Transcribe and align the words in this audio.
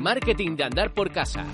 Marketing 0.00 0.56
de 0.56 0.64
andar 0.64 0.94
por 0.94 1.12
casa. 1.12 1.44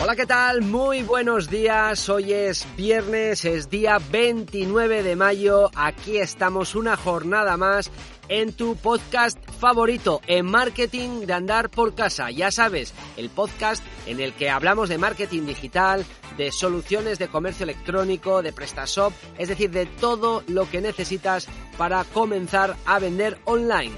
Hola, 0.00 0.14
¿qué 0.14 0.24
tal? 0.24 0.62
Muy 0.62 1.02
buenos 1.02 1.50
días. 1.50 2.08
Hoy 2.08 2.32
es 2.32 2.64
viernes, 2.76 3.44
es 3.44 3.68
día 3.68 3.98
29 4.12 5.02
de 5.02 5.16
mayo. 5.16 5.70
Aquí 5.74 6.18
estamos 6.18 6.76
una 6.76 6.96
jornada 6.96 7.56
más 7.56 7.90
en 8.28 8.52
tu 8.52 8.76
podcast 8.76 9.38
favorito, 9.58 10.20
en 10.28 10.46
Marketing 10.46 11.26
de 11.26 11.32
Andar 11.32 11.70
por 11.70 11.96
Casa. 11.96 12.30
Ya 12.30 12.52
sabes, 12.52 12.94
el 13.16 13.28
podcast 13.28 13.82
en 14.06 14.20
el 14.20 14.32
que 14.32 14.48
hablamos 14.48 14.88
de 14.88 14.98
marketing 14.98 15.46
digital, 15.46 16.04
de 16.36 16.52
soluciones 16.52 17.18
de 17.18 17.26
comercio 17.26 17.64
electrónico, 17.64 18.42
de 18.42 18.52
PrestaShop, 18.52 19.12
es 19.38 19.48
decir, 19.48 19.70
de 19.72 19.86
todo 19.86 20.44
lo 20.46 20.70
que 20.70 20.80
necesitas 20.80 21.48
para 21.76 22.04
comenzar 22.04 22.76
a 22.86 23.00
vender 23.00 23.38
online. 23.44 23.94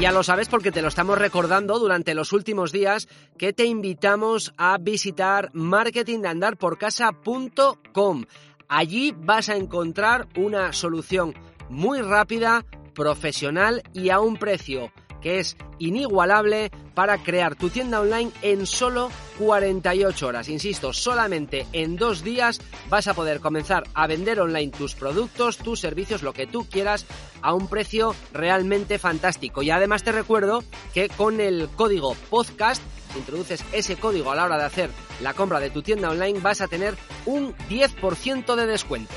Ya 0.00 0.12
lo 0.12 0.22
sabes 0.22 0.48
porque 0.48 0.70
te 0.70 0.80
lo 0.80 0.86
estamos 0.86 1.18
recordando 1.18 1.80
durante 1.80 2.14
los 2.14 2.32
últimos 2.32 2.70
días 2.70 3.08
que 3.36 3.52
te 3.52 3.64
invitamos 3.64 4.54
a 4.56 4.78
visitar 4.78 5.50
marketingdeandarporcasa.com. 5.54 8.24
Allí 8.68 9.12
vas 9.18 9.48
a 9.48 9.56
encontrar 9.56 10.28
una 10.36 10.72
solución 10.72 11.34
muy 11.68 12.00
rápida, 12.00 12.64
profesional 12.94 13.82
y 13.92 14.10
a 14.10 14.20
un 14.20 14.36
precio 14.36 14.92
que 15.20 15.40
es 15.40 15.56
inigualable 15.78 16.70
para 16.94 17.18
crear 17.18 17.54
tu 17.54 17.70
tienda 17.70 18.00
online 18.00 18.32
en 18.42 18.66
solo 18.66 19.10
48 19.38 20.26
horas. 20.26 20.48
Insisto, 20.48 20.92
solamente 20.92 21.66
en 21.72 21.96
dos 21.96 22.24
días 22.24 22.60
vas 22.88 23.06
a 23.06 23.14
poder 23.14 23.40
comenzar 23.40 23.84
a 23.94 24.06
vender 24.06 24.40
online 24.40 24.72
tus 24.72 24.94
productos, 24.94 25.58
tus 25.58 25.80
servicios, 25.80 26.22
lo 26.22 26.32
que 26.32 26.46
tú 26.46 26.66
quieras, 26.68 27.06
a 27.42 27.54
un 27.54 27.68
precio 27.68 28.14
realmente 28.32 28.98
fantástico. 28.98 29.62
Y 29.62 29.70
además 29.70 30.02
te 30.02 30.12
recuerdo 30.12 30.64
que 30.92 31.08
con 31.08 31.40
el 31.40 31.68
código 31.76 32.14
podcast 32.30 32.82
introduces 33.16 33.64
ese 33.72 33.96
código 33.96 34.30
a 34.30 34.36
la 34.36 34.44
hora 34.44 34.58
de 34.58 34.64
hacer 34.64 34.90
la 35.22 35.34
compra 35.34 35.60
de 35.60 35.70
tu 35.70 35.82
tienda 35.82 36.10
online, 36.10 36.40
vas 36.40 36.60
a 36.60 36.68
tener 36.68 36.96
un 37.26 37.54
10% 37.68 38.54
de 38.54 38.66
descuento. 38.66 39.14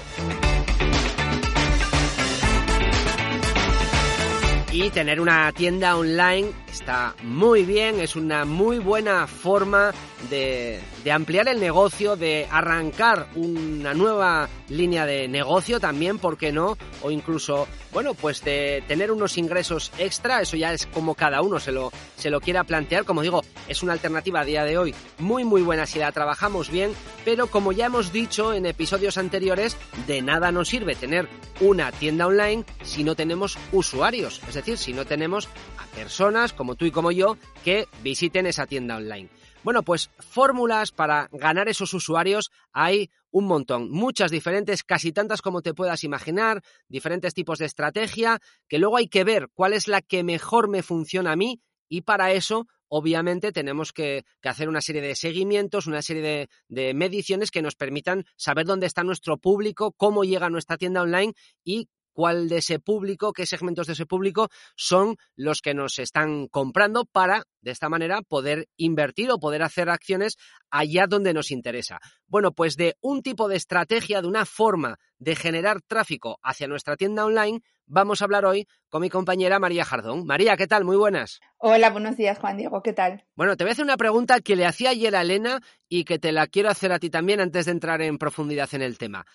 Y 4.74 4.90
tener 4.90 5.20
una 5.20 5.52
tienda 5.52 5.98
online 5.98 6.50
está 6.72 7.16
muy 7.24 7.64
bien, 7.64 8.00
es 8.00 8.16
una 8.16 8.46
muy 8.46 8.80
buena 8.80 9.28
forma 9.28 9.92
de, 10.30 10.80
de, 11.04 11.12
ampliar 11.12 11.48
el 11.48 11.60
negocio, 11.60 12.16
de 12.16 12.48
arrancar 12.50 13.28
una 13.36 13.94
nueva 13.94 14.48
línea 14.70 15.06
de 15.06 15.28
negocio 15.28 15.80
también, 15.80 16.18
¿por 16.18 16.38
qué 16.38 16.52
no? 16.52 16.78
O 17.02 17.12
incluso, 17.12 17.68
bueno, 17.92 18.14
pues 18.14 18.44
de 18.44 18.84
tener 18.88 19.12
unos 19.12 19.38
ingresos 19.38 19.92
extra, 19.98 20.42
eso 20.42 20.56
ya 20.56 20.74
es 20.74 20.86
como 20.88 21.16
cada 21.16 21.42
uno 21.42 21.60
se 21.60 21.72
lo, 21.72 21.92
se 22.16 22.30
lo 22.30 22.40
quiera 22.40 22.64
plantear. 22.64 23.04
Como 23.04 23.22
digo, 23.22 23.44
es 23.68 23.84
una 23.84 23.94
alternativa 23.94 24.42
a 24.42 24.46
día 24.46 24.64
de 24.64 24.78
hoy 24.78 24.96
muy, 25.20 25.44
muy 25.44 25.62
buena 25.62 25.86
si 25.86 26.00
la 26.00 26.12
trabajamos 26.12 26.70
bien, 26.70 26.94
pero 27.26 27.48
como 27.48 27.72
ya 27.72 27.88
hemos 27.88 28.14
dicho 28.14 28.54
en 28.54 28.66
episodios 28.66 29.18
anteriores, 29.18 29.76
de 30.08 30.22
nada 30.22 30.52
nos 30.52 30.70
sirve 30.70 30.96
tener 30.96 31.28
una 31.60 31.92
tienda 31.92 32.28
online 32.28 32.66
si 32.84 33.04
no 33.04 33.16
tenemos 33.16 33.58
usuarios, 33.72 34.42
es 34.48 34.56
decir, 34.56 34.78
si 34.78 34.94
no 34.94 35.06
tenemos 35.06 35.48
a 35.78 35.86
personas 35.96 36.54
como 36.62 36.76
tú 36.76 36.86
y 36.86 36.92
como 36.92 37.12
yo 37.12 37.38
que 37.64 37.88
visiten 38.04 38.46
esa 38.46 38.68
tienda 38.68 38.98
online. 38.98 39.30
Bueno, 39.64 39.82
pues 39.82 40.12
fórmulas 40.20 40.92
para 40.92 41.28
ganar 41.32 41.68
esos 41.70 41.92
usuarios 41.96 42.52
hay 42.72 43.10
un 43.32 43.46
montón, 43.46 43.90
muchas 43.90 44.30
diferentes, 44.30 44.84
casi 44.84 45.12
tantas 45.12 45.42
como 45.42 45.64
te 45.64 45.74
puedas 45.74 46.04
imaginar, 46.04 46.62
diferentes 46.88 47.34
tipos 47.34 47.58
de 47.58 47.66
estrategia, 47.66 48.40
que 48.68 48.78
luego 48.78 48.98
hay 48.98 49.08
que 49.08 49.24
ver 49.24 49.50
cuál 49.56 49.74
es 49.74 49.88
la 49.88 50.04
que 50.04 50.24
mejor 50.24 50.70
me 50.70 50.84
funciona 50.84 51.32
a 51.32 51.36
mí 51.36 51.60
y 51.90 52.02
para 52.02 52.32
eso 52.32 52.68
obviamente 52.88 53.52
tenemos 53.52 53.92
que, 53.92 54.24
hacer 54.44 54.70
una 54.70 54.82
serie 54.82 55.02
de 55.02 55.16
seguimientos, 55.16 55.88
una 55.88 56.04
serie 56.04 56.22
de, 56.22 56.50
de, 56.68 56.94
mediciones 56.94 57.50
que 57.50 57.64
nos 57.64 57.74
permitan 57.74 58.26
saber 58.36 58.68
dónde 58.68 58.86
está 58.86 59.04
nuestro 59.04 59.38
público, 59.40 59.94
cómo 59.94 60.26
llega 60.26 60.46
a 60.46 60.52
nuestra 60.52 60.78
tienda 60.78 61.02
online 61.02 61.34
y 61.64 61.90
cuál 62.14 62.50
de 62.50 62.58
ese 62.58 62.80
público, 62.80 63.34
qué 63.34 63.46
segmentos 63.46 63.88
de 63.88 63.94
ese 63.94 64.06
público 64.06 64.50
son 64.76 65.18
los 65.36 65.62
que 65.62 65.74
nos 65.74 66.00
están 66.00 66.48
comprando 66.48 67.06
para, 67.06 67.44
de 67.62 67.72
esta 67.72 67.90
manera, 67.90 68.22
poder 68.22 68.68
invertir 68.78 69.32
o 69.32 69.40
poder 69.40 69.64
hacer 69.64 69.90
acciones 69.90 70.38
allá 70.70 71.08
donde 71.08 71.34
nos 71.34 71.52
interesa. 71.52 72.00
Bueno, 72.28 72.52
pues 72.52 72.76
de 72.76 72.96
un 73.02 73.22
tipo 73.22 73.48
de 73.48 73.58
estrategia, 73.58 74.22
de 74.22 74.28
una 74.28 74.46
forma 74.46 74.98
de 75.20 75.36
generar 75.36 75.82
tráfico 75.82 76.40
hacia 76.42 76.68
nuestra 76.68 76.96
tienda 76.96 77.26
online, 77.26 77.62
vamos 77.86 78.22
a 78.22 78.26
hablar 78.26 78.46
hoy 78.46 78.68
con 78.90 79.02
mi 79.02 79.10
compañera 79.10 79.60
María 79.60 79.86
Jardón. 79.86 80.26
María, 80.26 80.58
¿qué 80.58 80.68
tal? 80.68 80.86
Muy 80.86 80.98
buenas. 80.98 81.40
Hola, 81.58 81.90
buenos 81.90 82.18
días, 82.18 82.40
Juan 82.40 82.58
Diego, 82.58 82.82
¿qué 82.82 82.94
tal? 82.94 83.26
Bueno, 83.36 83.56
te 83.56 83.64
voy 83.64 83.70
a 83.70 83.74
hacer 83.74 83.86
una 83.86 83.98
pregunta 83.98 84.40
que 84.40 84.56
le 84.56 84.66
hacía 84.66 84.90
ayer 84.90 85.16
a 85.16 85.22
Elena 85.22 85.62
y 85.88 86.06
que 86.06 86.18
te 86.18 86.32
la 86.32 86.48
quiero 86.48 86.70
hacer 86.70 86.92
a 86.92 87.00
ti 87.00 87.10
también 87.10 87.40
antes 87.40 87.66
de 87.66 87.72
entrar 87.74 88.02
en 88.02 88.18
profundidad 88.18 88.74
en 88.74 88.82
el 88.82 88.98
tema. 88.98 89.26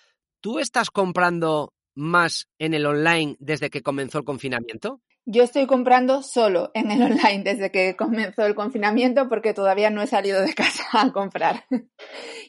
¿Tú 0.41 0.59
estás 0.59 0.91
comprando 0.91 1.73
más 1.97 2.47
en 2.59 2.73
el 2.73 2.85
online 2.85 3.35
desde 3.39 3.69
que 3.69 3.81
comenzó 3.81 4.19
el 4.19 4.23
confinamiento? 4.23 5.01
Yo 5.25 5.43
estoy 5.43 5.65
comprando 5.65 6.21
solo 6.23 6.71
en 6.73 6.89
el 6.89 7.01
online 7.01 7.43
desde 7.43 7.69
que 7.69 7.97
comenzó 7.97 8.45
el 8.45 8.55
confinamiento 8.55 9.27
porque 9.27 9.53
todavía 9.53 9.89
no 9.89 10.01
he 10.01 10.07
salido 10.07 10.41
de 10.41 10.53
casa 10.53 10.83
a 10.93 11.11
comprar. 11.11 11.65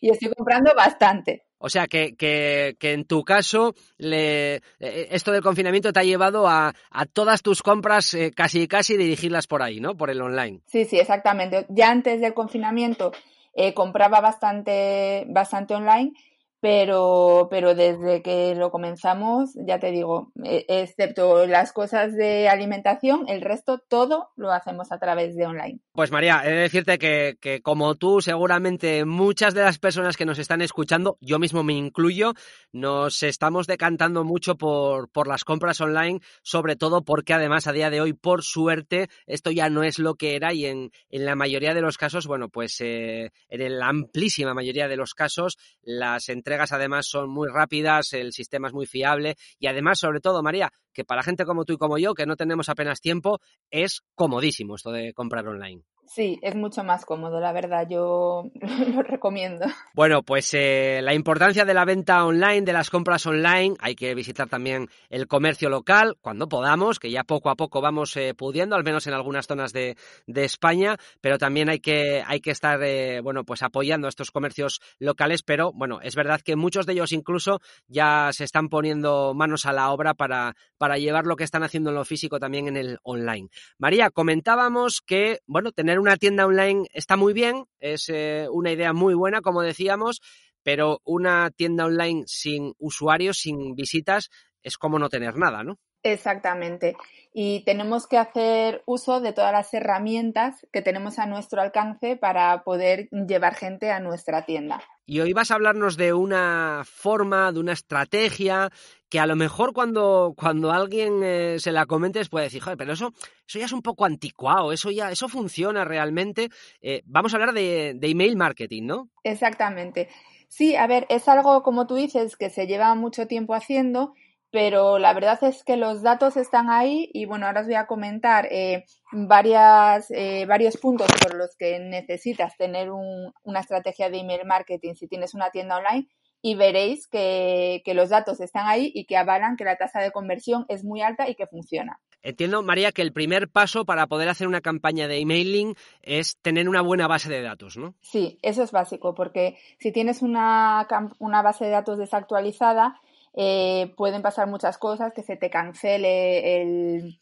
y 0.00 0.10
estoy 0.10 0.32
comprando 0.32 0.72
bastante. 0.76 1.44
O 1.58 1.68
sea 1.68 1.88
que, 1.88 2.14
que, 2.14 2.76
que 2.78 2.92
en 2.92 3.04
tu 3.04 3.24
caso 3.24 3.74
le, 3.96 4.62
esto 4.78 5.32
del 5.32 5.42
confinamiento 5.42 5.92
te 5.92 5.98
ha 5.98 6.04
llevado 6.04 6.46
a, 6.46 6.72
a 6.90 7.06
todas 7.06 7.42
tus 7.42 7.64
compras 7.64 8.14
eh, 8.14 8.30
casi 8.30 8.68
casi 8.68 8.96
dirigirlas 8.96 9.48
por 9.48 9.62
ahí, 9.62 9.80
¿no? 9.80 9.96
Por 9.96 10.10
el 10.10 10.22
online. 10.22 10.60
Sí, 10.66 10.84
sí, 10.84 11.00
exactamente. 11.00 11.66
Ya 11.68 11.90
antes 11.90 12.20
del 12.20 12.32
confinamiento 12.32 13.10
eh, 13.54 13.74
compraba 13.74 14.20
bastante, 14.20 15.24
bastante 15.30 15.74
online 15.74 16.12
pero, 16.60 17.48
pero 17.50 17.74
desde 17.74 18.22
que 18.22 18.54
lo 18.56 18.70
comenzamos, 18.70 19.50
ya 19.54 19.78
te 19.78 19.92
digo, 19.92 20.32
excepto 20.44 21.46
las 21.46 21.72
cosas 21.72 22.14
de 22.16 22.48
alimentación, 22.48 23.26
el 23.28 23.42
resto 23.42 23.78
todo 23.78 24.30
lo 24.36 24.50
hacemos 24.52 24.90
a 24.90 24.98
través 24.98 25.36
de 25.36 25.46
online. 25.46 25.78
Pues 25.92 26.10
María, 26.10 26.42
he 26.44 26.50
de 26.50 26.56
decirte 26.56 26.98
que, 26.98 27.38
que 27.40 27.62
como 27.62 27.94
tú, 27.94 28.20
seguramente 28.20 29.04
muchas 29.04 29.54
de 29.54 29.62
las 29.62 29.78
personas 29.78 30.16
que 30.16 30.24
nos 30.24 30.38
están 30.38 30.60
escuchando, 30.60 31.16
yo 31.20 31.38
mismo 31.38 31.62
me 31.62 31.74
incluyo, 31.74 32.34
nos 32.72 33.22
estamos 33.22 33.66
decantando 33.66 34.24
mucho 34.24 34.56
por, 34.56 35.10
por 35.10 35.28
las 35.28 35.44
compras 35.44 35.80
online, 35.80 36.20
sobre 36.42 36.74
todo 36.74 37.04
porque 37.04 37.34
además 37.34 37.68
a 37.68 37.72
día 37.72 37.90
de 37.90 38.00
hoy, 38.00 38.14
por 38.14 38.42
suerte, 38.42 39.08
esto 39.26 39.52
ya 39.52 39.70
no 39.70 39.84
es 39.84 40.00
lo 40.00 40.16
que 40.16 40.34
era 40.34 40.52
y 40.52 40.66
en, 40.66 40.90
en 41.10 41.24
la 41.24 41.36
mayoría 41.36 41.72
de 41.72 41.82
los 41.82 41.98
casos, 41.98 42.26
bueno, 42.26 42.48
pues 42.48 42.80
eh, 42.80 43.30
en 43.48 43.78
la 43.78 43.88
amplísima 43.88 44.54
mayoría 44.54 44.88
de 44.88 44.96
los 44.96 45.14
casos, 45.14 45.56
las 45.82 46.28
entregas 46.28 46.47
además 46.72 47.06
son 47.08 47.30
muy 47.30 47.48
rápidas, 47.48 48.12
el 48.12 48.32
sistema 48.32 48.68
es 48.68 48.74
muy 48.74 48.86
fiable 48.86 49.36
y 49.58 49.66
además, 49.66 49.98
sobre 49.98 50.20
todo, 50.20 50.42
María, 50.42 50.72
que 50.92 51.04
para 51.04 51.22
gente 51.22 51.44
como 51.44 51.64
tú 51.64 51.74
y 51.74 51.78
como 51.78 51.98
yo, 51.98 52.14
que 52.14 52.26
no 52.26 52.36
tenemos 52.36 52.68
apenas 52.68 53.00
tiempo, 53.00 53.40
es 53.70 54.02
comodísimo 54.14 54.76
esto 54.76 54.90
de 54.90 55.12
comprar 55.12 55.46
online. 55.46 55.82
Sí, 56.08 56.38
es 56.40 56.54
mucho 56.54 56.82
más 56.84 57.04
cómodo, 57.04 57.38
la 57.38 57.52
verdad, 57.52 57.86
yo 57.88 58.50
lo 58.94 59.02
recomiendo. 59.02 59.66
Bueno, 59.92 60.22
pues 60.22 60.54
eh, 60.54 61.00
la 61.02 61.12
importancia 61.12 61.66
de 61.66 61.74
la 61.74 61.84
venta 61.84 62.24
online, 62.24 62.62
de 62.62 62.72
las 62.72 62.88
compras 62.88 63.26
online, 63.26 63.74
hay 63.78 63.94
que 63.94 64.14
visitar 64.14 64.48
también 64.48 64.88
el 65.10 65.26
comercio 65.26 65.68
local 65.68 66.16
cuando 66.22 66.48
podamos, 66.48 66.98
que 66.98 67.10
ya 67.10 67.24
poco 67.24 67.50
a 67.50 67.56
poco 67.56 67.82
vamos 67.82 68.16
eh, 68.16 68.32
pudiendo, 68.34 68.74
al 68.74 68.84
menos 68.84 69.06
en 69.06 69.12
algunas 69.12 69.46
zonas 69.46 69.74
de, 69.74 69.96
de, 70.26 70.44
España, 70.44 70.96
pero 71.20 71.36
también 71.36 71.68
hay 71.68 71.80
que, 71.80 72.24
hay 72.26 72.40
que 72.40 72.52
estar, 72.52 72.82
eh, 72.82 73.20
bueno, 73.20 73.44
pues 73.44 73.62
apoyando 73.62 74.06
a 74.06 74.08
estos 74.08 74.30
comercios 74.30 74.80
locales, 74.98 75.42
pero 75.42 75.72
bueno, 75.74 76.00
es 76.02 76.14
verdad 76.14 76.40
que 76.40 76.56
muchos 76.56 76.86
de 76.86 76.94
ellos 76.94 77.12
incluso 77.12 77.60
ya 77.86 78.30
se 78.32 78.44
están 78.44 78.70
poniendo 78.70 79.34
manos 79.34 79.66
a 79.66 79.74
la 79.74 79.90
obra 79.90 80.14
para, 80.14 80.56
para 80.78 80.96
llevar 80.96 81.26
lo 81.26 81.36
que 81.36 81.44
están 81.44 81.64
haciendo 81.64 81.90
en 81.90 81.96
lo 81.96 82.04
físico 82.06 82.40
también 82.40 82.66
en 82.68 82.78
el 82.78 82.98
online. 83.02 83.50
María, 83.76 84.08
comentábamos 84.08 85.02
que, 85.02 85.40
bueno, 85.46 85.72
tener 85.72 85.97
una 86.00 86.16
tienda 86.16 86.46
online 86.46 86.86
está 86.92 87.16
muy 87.16 87.32
bien, 87.32 87.64
es 87.80 88.08
eh, 88.08 88.46
una 88.50 88.72
idea 88.72 88.92
muy 88.92 89.14
buena, 89.14 89.40
como 89.40 89.62
decíamos, 89.62 90.20
pero 90.62 91.00
una 91.04 91.50
tienda 91.50 91.86
online 91.86 92.24
sin 92.26 92.74
usuarios, 92.78 93.38
sin 93.38 93.74
visitas, 93.74 94.28
es 94.62 94.76
como 94.78 94.98
no 94.98 95.08
tener 95.08 95.36
nada, 95.36 95.62
¿no? 95.62 95.78
Exactamente. 96.02 96.96
Y 97.32 97.64
tenemos 97.64 98.06
que 98.06 98.18
hacer 98.18 98.82
uso 98.86 99.20
de 99.20 99.32
todas 99.32 99.52
las 99.52 99.72
herramientas 99.74 100.66
que 100.72 100.82
tenemos 100.82 101.18
a 101.18 101.26
nuestro 101.26 101.60
alcance 101.60 102.16
para 102.16 102.62
poder 102.62 103.08
llevar 103.10 103.54
gente 103.54 103.90
a 103.90 104.00
nuestra 104.00 104.44
tienda. 104.44 104.82
Y 105.06 105.20
hoy 105.20 105.32
vas 105.32 105.50
a 105.50 105.54
hablarnos 105.54 105.96
de 105.96 106.12
una 106.12 106.82
forma, 106.84 107.50
de 107.52 107.60
una 107.60 107.72
estrategia 107.72 108.70
que 109.08 109.18
a 109.18 109.26
lo 109.26 109.36
mejor 109.36 109.72
cuando, 109.72 110.34
cuando 110.36 110.70
alguien 110.70 111.22
eh, 111.22 111.56
se 111.58 111.72
la 111.72 111.86
comente 111.86 112.24
puede 112.26 112.44
decir, 112.44 112.62
joder, 112.62 112.76
pero 112.76 112.92
eso, 112.92 113.12
eso 113.46 113.58
ya 113.58 113.64
es 113.64 113.72
un 113.72 113.82
poco 113.82 114.04
anticuado, 114.04 114.72
eso 114.72 114.90
ya, 114.90 115.10
eso 115.10 115.28
funciona 115.28 115.84
realmente. 115.84 116.50
Eh, 116.80 117.02
vamos 117.06 117.32
a 117.32 117.36
hablar 117.36 117.54
de, 117.54 117.94
de 117.96 118.08
email 118.08 118.36
marketing, 118.36 118.84
¿no? 118.84 119.10
Exactamente. 119.24 120.08
Sí, 120.48 120.76
a 120.76 120.86
ver, 120.86 121.06
es 121.08 121.28
algo, 121.28 121.62
como 121.62 121.86
tú 121.86 121.94
dices, 121.94 122.36
que 122.36 122.50
se 122.50 122.66
lleva 122.66 122.94
mucho 122.94 123.26
tiempo 123.26 123.54
haciendo 123.54 124.14
pero 124.50 124.98
la 124.98 125.12
verdad 125.12 125.38
es 125.42 125.62
que 125.64 125.76
los 125.76 126.02
datos 126.02 126.36
están 126.36 126.70
ahí 126.70 127.10
y 127.12 127.26
bueno, 127.26 127.46
ahora 127.46 127.60
os 127.60 127.66
voy 127.66 127.76
a 127.76 127.86
comentar 127.86 128.46
eh, 128.50 128.84
varias, 129.12 130.10
eh, 130.10 130.46
varios 130.46 130.76
puntos 130.76 131.08
por 131.22 131.34
los 131.34 131.54
que 131.56 131.78
necesitas 131.78 132.56
tener 132.56 132.90
una 132.90 133.60
estrategia 133.60 134.10
de 134.10 134.18
email 134.18 134.46
marketing 134.46 134.94
si 134.94 135.06
tienes 135.06 135.34
una 135.34 135.50
tienda 135.50 135.76
online 135.76 136.08
y 136.40 136.54
veréis 136.54 137.08
que, 137.08 137.82
que 137.84 137.94
los 137.94 138.10
datos 138.10 138.40
están 138.40 138.66
ahí 138.66 138.90
y 138.94 139.04
que 139.06 139.16
avalan 139.16 139.56
que 139.56 139.64
la 139.64 139.76
tasa 139.76 140.00
de 140.00 140.12
conversión 140.12 140.64
es 140.68 140.84
muy 140.84 141.02
alta 141.02 141.28
y 141.28 141.34
que 141.34 141.46
funciona. 141.46 142.00
Entiendo, 142.22 142.62
María, 142.62 142.92
que 142.92 143.02
el 143.02 143.12
primer 143.12 143.48
paso 143.48 143.84
para 143.84 144.06
poder 144.08 144.28
hacer 144.28 144.48
una 144.48 144.60
campaña 144.60 145.06
de 145.06 145.18
emailing 145.18 145.74
es 146.02 146.36
tener 146.42 146.68
una 146.68 146.82
buena 146.82 147.06
base 147.06 147.28
de 147.28 147.42
datos, 147.42 147.76
¿no? 147.76 147.94
Sí, 148.00 148.38
eso 148.42 148.62
es 148.64 148.72
básico, 148.72 149.14
porque 149.14 149.56
si 149.78 149.92
tienes 149.92 150.22
una, 150.22 150.86
una 151.18 151.42
base 151.42 151.64
de 151.64 151.70
datos 151.70 151.98
desactualizada, 151.98 153.00
eh, 153.40 153.94
pueden 153.96 154.20
pasar 154.20 154.48
muchas 154.48 154.78
cosas, 154.78 155.12
que 155.14 155.22
se 155.22 155.36
te 155.36 155.48
cancele 155.48 156.60
el 156.60 157.20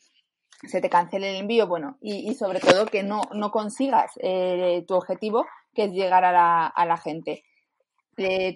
se 0.66 0.80
te 0.80 0.88
cancele 0.88 1.28
el 1.28 1.36
envío, 1.42 1.66
bueno, 1.66 1.98
y, 2.00 2.32
sobre 2.34 2.60
todo 2.60 2.86
que 2.86 3.02
no, 3.02 3.20
no 3.34 3.50
consigas 3.50 4.12
eh, 4.22 4.82
tu 4.88 4.94
objetivo, 4.94 5.44
que 5.74 5.84
es 5.84 5.92
llegar 5.92 6.24
a 6.24 6.32
la, 6.32 6.66
a 6.66 6.86
la 6.86 6.96
gente 6.96 7.44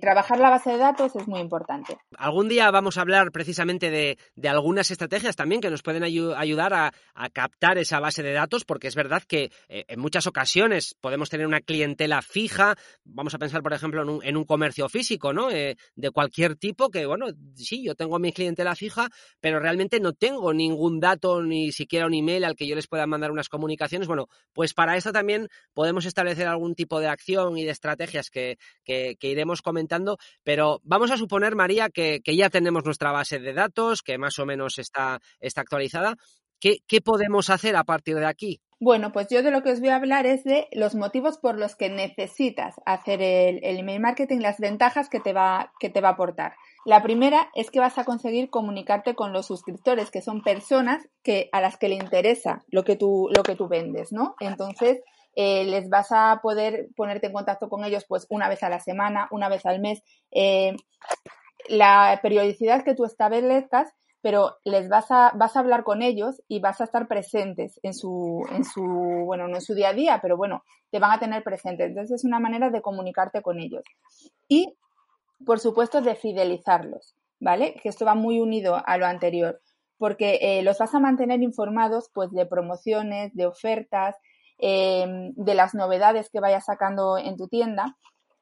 trabajar 0.00 0.38
la 0.38 0.50
base 0.50 0.70
de 0.70 0.78
datos 0.78 1.14
es 1.14 1.28
muy 1.28 1.40
importante. 1.40 1.98
Algún 2.16 2.48
día 2.48 2.70
vamos 2.70 2.96
a 2.96 3.02
hablar 3.02 3.30
precisamente 3.30 3.90
de, 3.90 4.16
algunas 4.48 4.90
estrategias 4.90 5.36
también 5.36 5.60
que 5.60 5.70
nos 5.70 5.82
pueden 5.82 6.02
ayudar 6.02 6.72
a, 6.72 6.92
captar 7.32 7.78
esa 7.78 8.00
base 8.00 8.22
de 8.22 8.32
datos, 8.32 8.64
porque 8.64 8.88
es 8.88 8.94
verdad 8.94 9.22
que 9.22 9.50
eh, 9.68 9.84
en 9.88 10.00
muchas 10.00 10.26
ocasiones 10.26 10.96
podemos 11.00 11.28
tener 11.28 11.46
una 11.46 11.60
clientela 11.60 12.22
fija. 12.22 12.74
Vamos 13.04 13.34
a 13.34 13.38
pensar, 13.38 13.62
por 13.62 13.72
ejemplo, 13.72 14.20
en 14.22 14.36
un, 14.36 14.44
comercio 14.44 14.88
físico, 14.88 15.32
¿no? 15.32 15.50
Eh, 15.50 15.76
de 15.94 16.10
cualquier 16.10 16.56
tipo, 16.56 16.90
que 16.90 17.06
bueno, 17.06 17.26
sí, 17.54 17.84
yo 17.84 17.94
tengo 17.94 18.18
mi 18.18 18.32
clientela 18.32 18.74
fija, 18.74 19.08
pero 19.40 19.60
realmente 19.60 20.00
no 20.00 20.12
tengo 20.12 20.52
ningún 20.52 20.98
dato, 20.98 21.42
ni 21.42 21.70
siquiera 21.70 22.06
un 22.06 22.14
email 22.14 22.44
al 22.44 22.56
que 22.56 22.66
yo 22.66 22.74
les 22.74 22.88
pueda 22.88 23.06
mandar 23.06 23.30
unas 23.30 23.48
comunicaciones. 23.48 24.08
Bueno, 24.08 24.28
pues 24.52 24.74
para 24.74 24.96
esto 24.96 25.12
también 25.12 25.48
podemos 25.74 26.06
establecer 26.06 26.48
algún 26.48 26.74
tipo 26.74 26.98
de 26.98 27.08
acción 27.08 27.58
y 27.58 27.64
de 27.64 27.70
estrategias 27.70 28.30
que 28.30 28.56
iremos 29.20 29.49
comentando, 29.60 30.18
pero 30.44 30.80
vamos 30.84 31.10
a 31.10 31.16
suponer, 31.16 31.56
María, 31.56 31.90
que, 31.90 32.20
ya 32.24 32.48
tenemos 32.48 32.84
nuestra 32.84 33.12
base 33.12 33.38
de 33.40 33.52
datos, 33.52 34.02
que 34.02 34.18
más 34.18 34.38
o 34.38 34.46
menos 34.46 34.78
está, 34.78 35.20
está 35.40 35.62
actualizada. 35.62 36.16
¿Qué, 36.60 37.00
podemos 37.02 37.50
hacer 37.50 37.74
a 37.74 37.84
partir 37.84 38.16
de 38.16 38.26
aquí? 38.26 38.60
Bueno, 38.78 39.12
pues 39.12 39.28
yo 39.28 39.42
de 39.42 39.50
lo 39.50 39.62
que 39.62 39.72
os 39.72 39.80
voy 39.80 39.90
a 39.90 39.96
hablar 39.96 40.26
es 40.26 40.44
de 40.44 40.68
los 40.72 40.94
motivos 40.94 41.38
por 41.38 41.58
los 41.58 41.74
que 41.74 41.90
necesitas 41.90 42.76
hacer 42.86 43.20
el, 43.20 43.60
email 43.62 44.00
marketing, 44.00 44.38
las 44.38 44.58
ventajas 44.58 45.08
que 45.08 45.20
te, 45.20 45.32
va, 45.32 45.72
que 45.78 45.90
te 45.90 46.00
va 46.00 46.10
a 46.10 46.12
aportar. 46.12 46.54
La 46.86 47.02
primera 47.02 47.50
es 47.54 47.70
que 47.70 47.80
vas 47.80 47.98
a 47.98 48.04
conseguir 48.04 48.48
comunicarte 48.48 49.14
con 49.14 49.32
los 49.32 49.46
suscriptores, 49.46 50.10
que 50.10 50.22
son 50.22 50.42
personas 50.42 51.06
que, 51.22 51.48
a 51.52 51.60
las 51.60 51.76
que 51.76 51.88
le 51.88 51.96
interesa 51.96 52.62
lo 52.68 52.84
que 52.84 52.96
tú, 52.96 53.28
lo 53.34 53.42
que 53.42 53.56
tú 53.56 53.68
vendes, 53.68 54.12
¿no? 54.12 54.34
Entonces, 54.40 55.00
eh, 55.34 55.64
les 55.64 55.88
vas 55.88 56.08
a 56.10 56.40
poder 56.42 56.88
ponerte 56.96 57.28
en 57.28 57.32
contacto 57.32 57.68
con 57.68 57.84
ellos 57.84 58.04
pues 58.08 58.26
una 58.30 58.48
vez 58.48 58.62
a 58.62 58.68
la 58.68 58.80
semana, 58.80 59.28
una 59.30 59.48
vez 59.48 59.64
al 59.66 59.80
mes. 59.80 60.02
Eh, 60.30 60.74
la 61.68 62.18
periodicidad 62.22 62.84
que 62.84 62.94
tú 62.94 63.04
establezcas, 63.04 63.92
pero 64.22 64.56
les 64.64 64.88
vas 64.88 65.10
a, 65.10 65.32
vas 65.34 65.56
a 65.56 65.60
hablar 65.60 65.84
con 65.84 66.02
ellos 66.02 66.42
y 66.48 66.60
vas 66.60 66.80
a 66.80 66.84
estar 66.84 67.08
presentes 67.08 67.80
en 67.82 67.94
su, 67.94 68.44
en 68.50 68.64
su, 68.64 68.82
bueno, 69.24 69.48
no 69.48 69.56
en 69.56 69.62
su 69.62 69.74
día 69.74 69.90
a 69.90 69.94
día, 69.94 70.18
pero 70.20 70.36
bueno, 70.36 70.62
te 70.90 70.98
van 70.98 71.12
a 71.12 71.20
tener 71.20 71.42
presentes. 71.42 71.88
Entonces 71.88 72.20
es 72.20 72.24
una 72.24 72.40
manera 72.40 72.70
de 72.70 72.82
comunicarte 72.82 73.40
con 73.42 73.60
ellos. 73.60 73.82
Y, 74.48 74.76
por 75.46 75.58
supuesto, 75.60 76.02
de 76.02 76.16
fidelizarlos, 76.16 77.14
¿vale? 77.38 77.74
Que 77.82 77.88
esto 77.88 78.04
va 78.04 78.14
muy 78.14 78.40
unido 78.40 78.82
a 78.84 78.98
lo 78.98 79.06
anterior, 79.06 79.60
porque 79.96 80.38
eh, 80.42 80.62
los 80.62 80.78
vas 80.78 80.94
a 80.94 81.00
mantener 81.00 81.42
informados 81.42 82.10
pues 82.12 82.30
de 82.30 82.46
promociones, 82.46 83.34
de 83.34 83.46
ofertas, 83.46 84.16
Em, 84.62 85.32
de 85.36 85.54
las 85.54 85.74
novedades 85.74 86.28
que 86.28 86.38
vayas 86.38 86.66
sacando 86.66 87.16
en 87.16 87.38
tu 87.38 87.48
tienda 87.48 87.96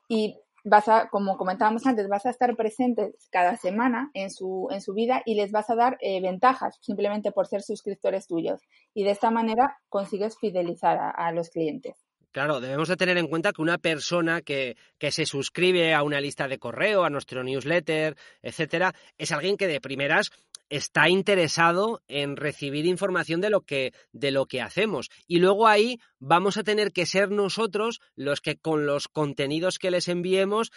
y 0.08 0.36
vas 0.64 0.88
a, 0.88 1.08
como 1.10 1.36
comentábamos 1.36 1.86
antes, 1.86 2.08
vas 2.08 2.26
a 2.26 2.30
estar 2.30 2.56
presentes 2.56 3.28
cada 3.30 3.56
semana 3.56 4.10
en 4.14 4.30
su, 4.30 4.66
en 4.72 4.80
su 4.80 4.94
vida 4.94 5.22
y 5.24 5.36
les 5.36 5.52
vas 5.52 5.70
a 5.70 5.76
dar 5.76 5.96
eh, 6.00 6.20
ventajas 6.20 6.76
simplemente 6.80 7.30
por 7.30 7.46
ser 7.46 7.62
suscriptores 7.62 8.26
tuyos. 8.26 8.60
Y 8.94 9.04
de 9.04 9.12
esta 9.12 9.30
manera 9.30 9.78
consigues 9.88 10.36
fidelizar 10.38 10.98
a, 11.14 11.30
los 11.30 11.50
clientes. 11.50 11.94
Claro, 12.32 12.60
debemos 12.60 12.88
de 12.88 12.96
tener 12.96 13.16
en 13.16 13.28
cuenta 13.28 13.52
que 13.52 13.62
una 13.62 13.78
persona 13.78 14.42
que, 14.42 14.76
que, 14.98 15.12
se 15.12 15.24
suscribe 15.24 15.94
a 15.94 16.02
una 16.02 16.20
lista 16.20 16.48
de 16.48 16.58
correo, 16.58 17.04
a 17.04 17.10
nuestro 17.10 17.44
newsletter, 17.44 18.16
etcétera, 18.42 18.92
es 19.16 19.30
alguien 19.30 19.56
que 19.56 19.68
de 19.68 19.80
primeras 19.80 20.30
está 20.70 21.08
interesado 21.08 22.02
en 22.08 22.36
recibir 22.36 22.86
información 22.86 23.40
de 23.40 23.50
lo 23.50 23.62
que 23.62 23.92
de 24.12 24.30
lo 24.30 24.46
que 24.46 24.60
hacemos. 24.60 25.10
Y 25.26 25.38
luego 25.38 25.66
ahí 25.66 26.00
vamos 26.18 26.56
a 26.56 26.64
tener 26.64 26.92
que 26.92 27.06
ser 27.06 27.30
nosotros 27.30 28.00
los 28.16 28.40
que 28.40 28.56
con 28.56 28.86
los 28.86 29.08
contenidos 29.08 29.78
que 29.78 29.90
les 29.90 30.08
enviemos 30.08 30.72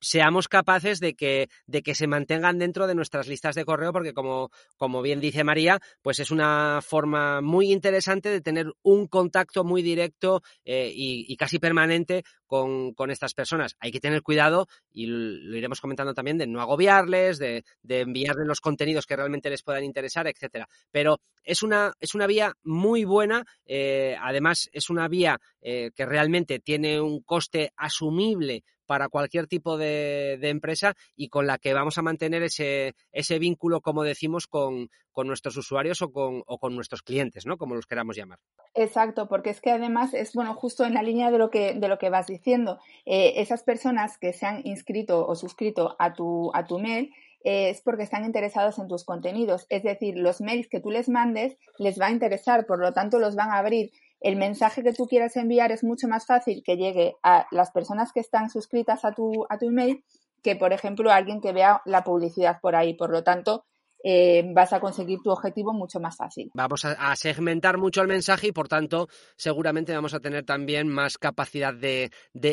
seamos 0.00 0.48
capaces 0.48 1.00
de 1.00 1.14
que 1.14 1.48
de 1.66 1.82
que 1.82 1.94
se 1.94 2.06
mantengan 2.06 2.58
dentro 2.58 2.86
de 2.86 2.94
nuestras 2.94 3.28
listas 3.28 3.54
de 3.54 3.64
correo 3.64 3.92
porque 3.92 4.14
como 4.14 4.50
como 4.76 5.02
bien 5.02 5.20
dice 5.20 5.44
María 5.44 5.80
pues 6.02 6.18
es 6.18 6.30
una 6.30 6.80
forma 6.82 7.40
muy 7.40 7.72
interesante 7.72 8.30
de 8.30 8.40
tener 8.40 8.72
un 8.82 9.06
contacto 9.06 9.64
muy 9.64 9.82
directo 9.82 10.42
eh, 10.64 10.90
y, 10.94 11.36
casi 11.36 11.58
permanente 11.58 12.24
con, 12.50 13.10
estas 13.10 13.32
personas 13.32 13.76
hay 13.78 13.92
que 13.92 14.00
tener 14.00 14.22
cuidado 14.22 14.66
y 14.92 15.06
lo 15.06 15.56
iremos 15.56 15.80
comentando 15.80 16.14
también 16.14 16.36
de 16.36 16.48
no 16.48 16.60
agobiarles 16.60 17.38
de, 17.38 17.64
de 17.82 18.00
enviarles 18.00 18.46
los 18.46 18.60
contenidos 18.60 19.06
que 19.06 19.14
realmente 19.14 19.50
les 19.50 19.62
puedan 19.62 19.84
interesar, 19.84 20.26
etcétera. 20.26 20.68
Pero 20.90 21.20
es 21.44 21.62
una, 21.62 21.92
es 22.00 22.14
una 22.14 22.26
vía 22.26 22.52
muy 22.64 23.04
buena, 23.04 23.46
eh, 23.66 24.16
además 24.20 24.68
es 24.72 24.90
una 24.90 25.06
vía 25.06 25.40
eh, 25.60 25.90
que 25.94 26.06
realmente 26.06 26.58
tiene 26.58 27.00
un 27.00 27.20
coste 27.22 27.72
asumible 27.76 28.64
para 28.90 29.08
cualquier 29.08 29.46
tipo 29.46 29.78
de, 29.78 30.36
empresa 30.42 30.96
y 31.14 31.28
con 31.28 31.46
la 31.46 31.58
que 31.58 31.74
vamos 31.74 31.96
a 31.96 32.02
mantener 32.02 32.42
ese, 32.42 32.96
ese 33.12 33.38
vínculo, 33.38 33.82
como 33.82 34.02
decimos, 34.02 34.48
con, 34.48 34.90
nuestros 35.14 35.56
usuarios 35.56 36.02
o 36.02 36.10
con, 36.10 36.42
o 36.44 36.58
con, 36.58 36.74
nuestros 36.74 37.02
clientes, 37.02 37.46
¿no? 37.46 37.56
Como 37.56 37.76
los 37.76 37.86
queramos 37.86 38.16
llamar. 38.16 38.40
Exacto, 38.74 39.28
porque 39.28 39.50
es 39.50 39.60
que 39.60 39.70
además 39.70 40.12
es 40.12 40.32
bueno 40.32 40.54
justo 40.54 40.84
en 40.84 40.94
la 40.94 41.04
línea 41.04 41.30
de 41.30 41.38
lo 41.38 41.50
que, 41.50 41.74
de 41.74 41.86
lo 41.86 41.98
que 41.98 42.10
vas 42.10 42.26
diciendo. 42.26 42.80
Eh, 43.06 43.34
esas 43.36 43.62
personas 43.62 44.18
que 44.18 44.32
se 44.32 44.46
han 44.46 44.66
inscrito 44.66 45.24
o 45.24 45.36
suscrito 45.36 45.94
a 46.00 46.12
tu, 46.12 46.50
a 46.52 46.66
tu 46.66 46.80
mail 46.80 47.12
es 47.44 47.80
porque 47.82 48.02
están 48.02 48.24
interesados 48.24 48.80
en 48.80 48.88
tus 48.88 49.04
contenidos. 49.04 49.66
Es 49.68 49.84
decir, 49.84 50.16
los 50.16 50.40
mails 50.40 50.68
que 50.68 50.80
tú 50.80 50.90
les 50.90 51.08
mandes 51.08 51.56
les 51.78 52.00
va 52.00 52.06
a 52.06 52.10
interesar, 52.10 52.66
por 52.66 52.80
lo 52.80 52.92
tanto 52.92 53.20
los 53.20 53.36
van 53.36 53.50
a 53.50 53.58
abrir. 53.58 53.92
El 54.20 54.36
mensaje 54.36 54.82
que 54.82 54.92
tú 54.92 55.06
quieras 55.06 55.36
enviar 55.36 55.72
es 55.72 55.82
mucho 55.82 56.06
más 56.06 56.26
fácil 56.26 56.62
que 56.64 56.76
llegue 56.76 57.16
a 57.22 57.46
las 57.50 57.70
personas 57.70 58.12
que 58.12 58.20
están 58.20 58.50
suscritas 58.50 59.04
a 59.04 59.12
tu, 59.12 59.46
a 59.48 59.58
tu 59.58 59.66
email 59.66 60.04
que, 60.42 60.56
por 60.56 60.72
ejemplo, 60.72 61.10
a 61.10 61.16
alguien 61.16 61.40
que 61.40 61.52
vea 61.52 61.82
la 61.84 62.04
publicidad 62.04 62.60
por 62.60 62.76
ahí. 62.76 62.94
Por 62.94 63.10
lo 63.10 63.24
tanto, 63.24 63.64
eh, 64.02 64.42
vas 64.54 64.72
a 64.72 64.80
conseguir 64.80 65.20
tu 65.22 65.30
objetivo 65.30 65.72
mucho 65.72 66.00
más 66.00 66.16
fácil. 66.16 66.50
Vamos 66.54 66.84
a, 66.84 67.14
segmentar 67.16 67.78
mucho 67.78 68.00
el 68.00 68.08
mensaje 68.08 68.48
y 68.48 68.52
por 68.52 68.68
tanto 68.68 69.08
seguramente 69.36 69.94
vamos 69.94 70.14
a 70.14 70.20
tener 70.20 70.44
también 70.44 70.88
más 70.88 71.18
capacidad 71.18 71.74
de, 71.74 72.10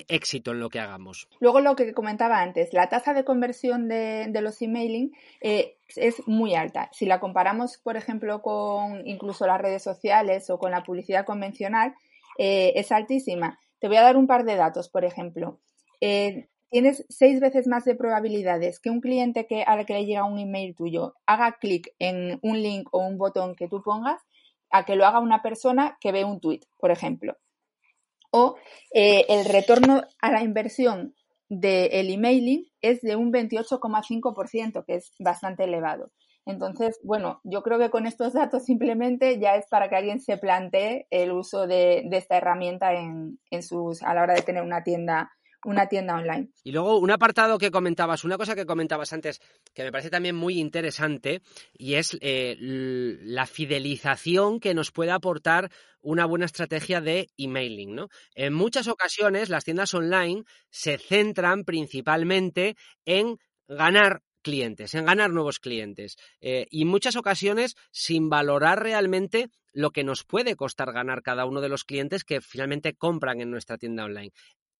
éxito 0.07 0.51
en 0.51 0.59
lo 0.59 0.69
que 0.69 0.79
hagamos. 0.79 1.27
Luego 1.39 1.61
lo 1.61 1.75
que 1.75 1.93
comentaba 1.93 2.41
antes, 2.41 2.73
la 2.73 2.89
tasa 2.89 3.13
de 3.13 3.23
conversión 3.23 3.87
de, 3.87 4.29
los 4.41 4.61
emailing 4.61 5.11
eh, 5.41 5.77
es 5.95 6.27
muy 6.27 6.55
alta. 6.55 6.89
Si 6.91 7.05
la 7.05 7.19
comparamos, 7.19 7.77
por 7.77 7.97
ejemplo, 7.97 8.41
con 8.41 9.07
incluso 9.07 9.47
las 9.47 9.61
redes 9.61 9.83
sociales 9.83 10.49
o 10.49 10.59
con 10.59 10.71
la 10.71 10.83
publicidad 10.83 11.25
convencional, 11.25 11.95
eh, 12.37 12.73
es 12.75 12.91
altísima. 12.91 13.59
Te 13.79 13.87
voy 13.87 13.97
a 13.97 14.01
dar 14.01 14.17
un 14.17 14.27
par 14.27 14.43
de 14.43 14.55
datos, 14.55 14.89
por 14.89 15.05
ejemplo 15.05 15.59
tienes 16.69 17.05
seis 17.09 17.39
veces 17.39 17.67
más 17.67 17.85
de 17.85 17.95
probabilidades 17.95 18.79
que 18.79 18.89
un 18.89 19.01
cliente 19.01 19.47
que, 19.47 19.63
al 19.63 19.85
que 19.85 19.93
le 19.93 20.05
llega 20.05 20.25
un 20.25 20.39
email 20.39 20.75
tuyo 20.75 21.15
haga 21.25 21.57
clic 21.59 21.93
en 21.99 22.39
un 22.41 22.61
link 22.61 22.89
o 22.91 22.99
un 22.99 23.17
botón 23.17 23.55
que 23.55 23.67
tú 23.67 23.81
pongas 23.81 24.21
a 24.69 24.85
que 24.85 24.95
lo 24.95 25.05
haga 25.05 25.19
una 25.19 25.41
persona 25.41 25.97
que 26.01 26.11
ve 26.11 26.25
un 26.25 26.39
tweet, 26.39 26.61
por 26.77 26.91
ejemplo. 26.91 27.37
O 28.31 28.57
eh, 28.93 29.25
el 29.29 29.45
retorno 29.45 30.03
a 30.21 30.31
la 30.31 30.43
inversión 30.43 31.15
del 31.49 32.09
emailing 32.09 32.65
es 32.81 33.01
de 33.01 33.15
un 33.15 33.31
28,5%, 33.31 34.83
que 34.85 34.95
es 34.95 35.13
bastante 35.19 35.63
elevado. 35.63 36.11
Entonces, 36.45 36.99
bueno, 37.03 37.41
yo 37.43 37.61
creo 37.61 37.77
que 37.77 37.89
con 37.89 38.05
estos 38.05 38.33
datos 38.33 38.63
simplemente 38.63 39.39
ya 39.39 39.55
es 39.55 39.67
para 39.67 39.89
que 39.89 39.95
alguien 39.95 40.21
se 40.21 40.37
plantee 40.37 41.07
el 41.09 41.31
uso 41.31 41.67
de, 41.67 42.07
esta 42.11 42.37
herramienta 42.37 42.93
en, 42.93 43.39
en 43.51 43.63
sus, 43.63 44.01
a 44.03 44.13
la 44.13 44.23
hora 44.23 44.33
de 44.33 44.41
tener 44.41 44.63
una 44.63 44.83
tienda 44.83 45.31
una 45.67 45.87
tienda 45.87 46.15
online. 46.15 46.47
Y 46.63 46.71
luego 46.71 46.97
un 46.97 47.11
apartado 47.11 47.57
que 47.57 47.71
comentabas, 47.71 48.23
una 48.23 48.37
cosa 48.37 48.55
que 48.55 48.65
comentabas 48.65 49.11
antes 49.11 49.41
que 49.73 49.83
me 49.83 49.91
parece 49.91 50.09
también 50.09 50.35
muy 50.35 50.59
interesante 50.59 51.41
y 51.73 51.95
es 51.95 52.17
eh, 52.21 52.55
la 52.59 53.45
fidelización 53.45 54.61
que 54.61 54.73
nos 54.73 54.91
puede 54.91 55.11
aportar 55.11 55.69
una 55.99 56.25
buena 56.25 56.45
estrategia 56.45 57.01
de 57.01 57.27
emailing. 57.37 57.95
¿no? 57.95 58.07
En 58.33 58.53
muchas 58.53 58.87
ocasiones 58.87 59.49
las 59.49 59.65
tiendas 59.65 59.93
online 59.93 60.43
se 60.69 60.97
centran 60.97 61.65
principalmente 61.65 62.77
en 63.05 63.37
ganar 63.67 64.21
clientes, 64.41 64.95
en 64.95 65.03
ganar 65.03 65.31
nuevos 65.31 65.59
clientes. 65.59 66.15
Eh, 66.39 66.65
y 66.69 66.83
en 66.83 66.87
muchas 66.87 67.17
ocasiones 67.17 67.75
sin 67.91 68.29
valorar 68.29 68.81
realmente 68.81 69.49
lo 69.73 69.91
que 69.91 70.05
nos 70.05 70.23
puede 70.23 70.55
costar 70.55 70.93
ganar 70.93 71.21
cada 71.23 71.45
uno 71.45 71.59
de 71.59 71.67
los 71.67 71.83
clientes 71.83 72.23
que 72.23 72.39
finalmente 72.39 72.93
compran 72.93 73.41
en 73.41 73.51
nuestra 73.51 73.77
tienda 73.77 74.05
online. 74.05 74.31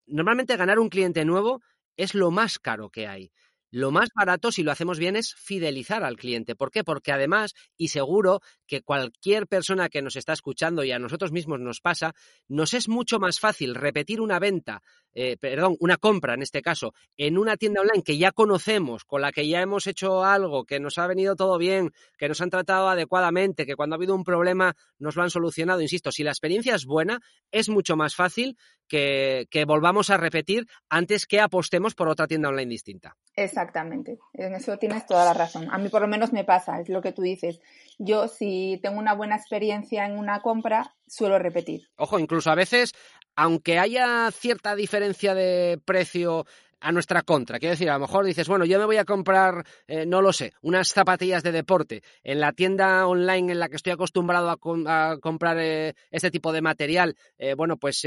Normalmente 0.07 0.57
ganar 0.57 0.79
un 0.79 0.89
cliente 0.89 1.25
nuevo 1.25 1.61
es 1.97 2.15
lo 2.15 2.31
más 2.31 2.59
caro 2.59 2.89
que 2.89 3.07
hay. 3.07 3.31
Lo 3.69 3.91
más 3.91 4.09
barato, 4.15 4.51
si 4.51 4.63
lo 4.63 4.71
hacemos 4.71 4.97
bien, 4.97 5.17
es 5.17 5.35
fidelizar 5.35 6.03
al 6.05 6.15
cliente. 6.15 6.55
¿Por 6.55 6.71
qué? 6.71 6.85
Porque 6.85 7.11
además, 7.11 7.53
y 7.75 7.89
seguro 7.89 8.39
que 8.65 8.81
cualquier 8.81 9.45
persona 9.45 9.89
que 9.89 10.01
nos 10.01 10.15
está 10.15 10.31
escuchando 10.31 10.85
y 10.85 10.93
a 10.93 10.99
nosotros 10.99 11.33
mismos 11.33 11.59
nos 11.59 11.81
pasa, 11.81 12.13
nos 12.47 12.73
es 12.73 12.87
mucho 12.87 13.19
más 13.19 13.41
fácil 13.41 13.75
repetir 13.75 14.21
una 14.21 14.39
venta, 14.39 14.81
eh, 15.13 15.37
perdón, 15.37 15.75
una 15.79 15.97
compra 15.97 16.33
en 16.33 16.41
este 16.41 16.61
caso, 16.61 16.93
en 17.17 17.37
una 17.37 17.57
tienda 17.57 17.81
online 17.81 18.03
que 18.03 18.17
ya 18.17 18.31
conocemos, 18.31 19.03
con 19.05 19.21
la 19.21 19.31
que 19.31 19.47
ya 19.47 19.61
hemos 19.61 19.87
hecho 19.87 20.23
algo, 20.23 20.65
que 20.65 20.79
nos 20.79 20.97
ha 20.97 21.07
venido 21.07 21.35
todo 21.35 21.57
bien, 21.57 21.91
que 22.17 22.27
nos 22.27 22.41
han 22.41 22.49
tratado 22.49 22.89
adecuadamente, 22.89 23.65
que 23.65 23.75
cuando 23.75 23.95
ha 23.95 23.97
habido 23.97 24.15
un 24.15 24.23
problema 24.23 24.75
nos 24.99 25.15
lo 25.15 25.23
han 25.23 25.29
solucionado. 25.29 25.81
Insisto, 25.81 26.11
si 26.11 26.23
la 26.23 26.31
experiencia 26.31 26.75
es 26.75 26.85
buena, 26.85 27.19
es 27.51 27.69
mucho 27.69 27.95
más 27.95 28.15
fácil 28.15 28.57
que, 28.87 29.47
que 29.49 29.65
volvamos 29.65 30.09
a 30.09 30.17
repetir 30.17 30.67
antes 30.89 31.25
que 31.25 31.41
apostemos 31.41 31.95
por 31.95 32.07
otra 32.09 32.27
tienda 32.27 32.49
online 32.49 32.69
distinta. 32.69 33.17
Exactamente, 33.35 34.17
en 34.33 34.55
eso 34.55 34.77
tienes 34.77 35.05
toda 35.05 35.25
la 35.25 35.33
razón. 35.33 35.67
A 35.71 35.77
mí 35.77 35.89
por 35.89 36.01
lo 36.01 36.07
menos 36.07 36.33
me 36.33 36.43
pasa, 36.43 36.79
es 36.79 36.89
lo 36.89 37.01
que 37.01 37.11
tú 37.11 37.21
dices. 37.21 37.59
Yo 37.99 38.27
si 38.27 38.79
tengo 38.81 38.99
una 38.99 39.13
buena 39.13 39.35
experiencia 39.35 40.05
en 40.05 40.17
una 40.17 40.41
compra, 40.41 40.95
suelo 41.07 41.39
repetir. 41.39 41.87
Ojo, 41.97 42.19
incluso 42.19 42.49
a 42.49 42.55
veces, 42.55 42.93
aunque 43.37 43.77
haya 43.77 44.29
cierta 44.31 44.75
diferencia 44.75 45.35
de 45.35 45.79
precio 45.85 46.45
a 46.79 46.91
nuestra 46.91 47.21
contra. 47.21 47.59
Quiero 47.59 47.71
decir, 47.71 47.89
a 47.89 47.93
lo 47.93 48.01
mejor 48.01 48.25
dices, 48.25 48.47
bueno, 48.47 48.65
yo 48.65 48.77
me 48.79 48.85
voy 48.85 48.97
a 48.97 49.05
comprar, 49.05 49.65
eh, 49.87 50.05
no 50.05 50.21
lo 50.21 50.31
sé, 50.31 50.53
unas 50.61 50.89
zapatillas 50.89 51.43
de 51.43 51.51
deporte 51.51 52.03
en 52.23 52.39
la 52.39 52.51
tienda 52.51 53.07
online 53.07 53.51
en 53.51 53.59
la 53.59 53.69
que 53.69 53.77
estoy 53.77 53.93
acostumbrado 53.93 54.49
a, 54.49 55.17
comprar 55.19 55.57
eh, 55.59 55.95
este 56.11 56.31
tipo 56.31 56.51
de 56.51 56.61
material. 56.61 57.15
Eh, 57.37 57.53
bueno, 57.55 57.77
pues 57.77 58.05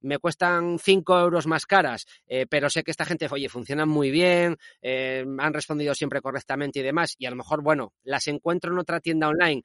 me 0.00 0.18
cuestan 0.18 0.78
5 0.78 1.18
euros 1.18 1.46
más 1.46 1.66
caras, 1.66 2.06
pero 2.48 2.70
sé 2.70 2.82
que 2.82 2.90
esta 2.90 3.04
gente, 3.04 3.26
oye, 3.30 3.48
funcionan 3.48 3.88
muy 3.88 4.10
bien, 4.10 4.56
han 4.82 5.54
respondido 5.54 5.94
siempre 5.94 6.20
correctamente 6.20 6.80
y 6.80 6.82
demás, 6.82 7.14
y 7.18 7.26
a 7.26 7.30
lo 7.30 7.36
mejor, 7.36 7.62
bueno, 7.62 7.92
las 8.02 8.26
encuentro 8.28 8.72
en 8.72 8.78
otra 8.78 9.00
tienda 9.00 9.28
online, 9.28 9.62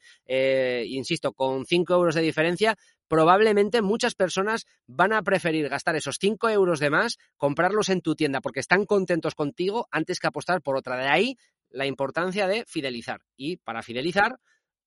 insisto, 0.86 1.34
con 1.34 1.66
5 1.66 1.94
euros 1.94 2.16
de 2.16 2.22
diferencia, 2.22 2.76
probablemente 3.10 3.82
muchas 3.82 4.16
personas 4.16 4.66
van 4.88 5.12
a 5.12 5.22
preferir 5.22 5.68
gastar 5.68 5.98
esos 5.98 6.18
5 6.22 6.50
euros 6.50 6.80
de 6.80 6.90
más, 6.90 7.18
comprarlos 7.36 7.90
en 7.90 8.00
tu 8.02 8.16
tienda 8.16 8.40
porque 8.40 8.62
están 8.62 8.86
contentos 8.86 9.36
contigo 9.36 9.88
antes 9.92 10.20
que 10.20 10.28
apostar 10.28 10.62
por 10.62 10.78
otra. 10.78 10.96
De 10.96 11.08
ahí 11.08 11.38
la 11.70 11.86
importancia 11.86 12.48
de 12.48 12.64
fidelizar. 12.66 13.22
Y 13.36 13.58
para 13.58 13.82
fidelizar 13.84 14.40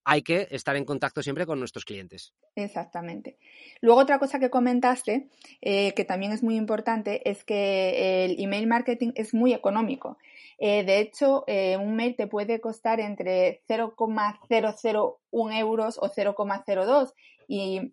hay 0.04 0.22
que 0.22 0.48
estar 0.50 0.74
en 0.76 0.84
contacto 0.84 1.22
siempre 1.22 1.46
con 1.46 1.58
nuestros 1.58 1.84
clientes. 1.84 2.34
Exactamente. 2.56 3.38
Luego 3.80 4.00
otra 4.00 4.18
cosa 4.18 4.40
que 4.40 4.50
comentaste, 4.50 5.28
eh, 5.60 5.92
que 5.94 6.04
también 6.04 6.32
es 6.32 6.42
muy 6.42 6.56
importante, 6.56 7.28
es 7.28 7.44
que 7.44 8.24
el 8.24 8.42
email 8.42 8.66
marketing 8.66 9.12
es 9.14 9.32
muy 9.32 9.52
económico. 9.52 10.18
Eh, 10.58 10.84
de 10.84 10.98
hecho, 10.98 11.44
eh, 11.46 11.76
un 11.76 11.94
mail 11.94 12.16
te 12.16 12.26
puede 12.26 12.60
costar 12.60 12.98
entre 13.00 13.62
0,001 13.68 15.52
euros 15.52 15.98
o 16.00 16.08
0,02 16.08 17.14
y 17.46 17.92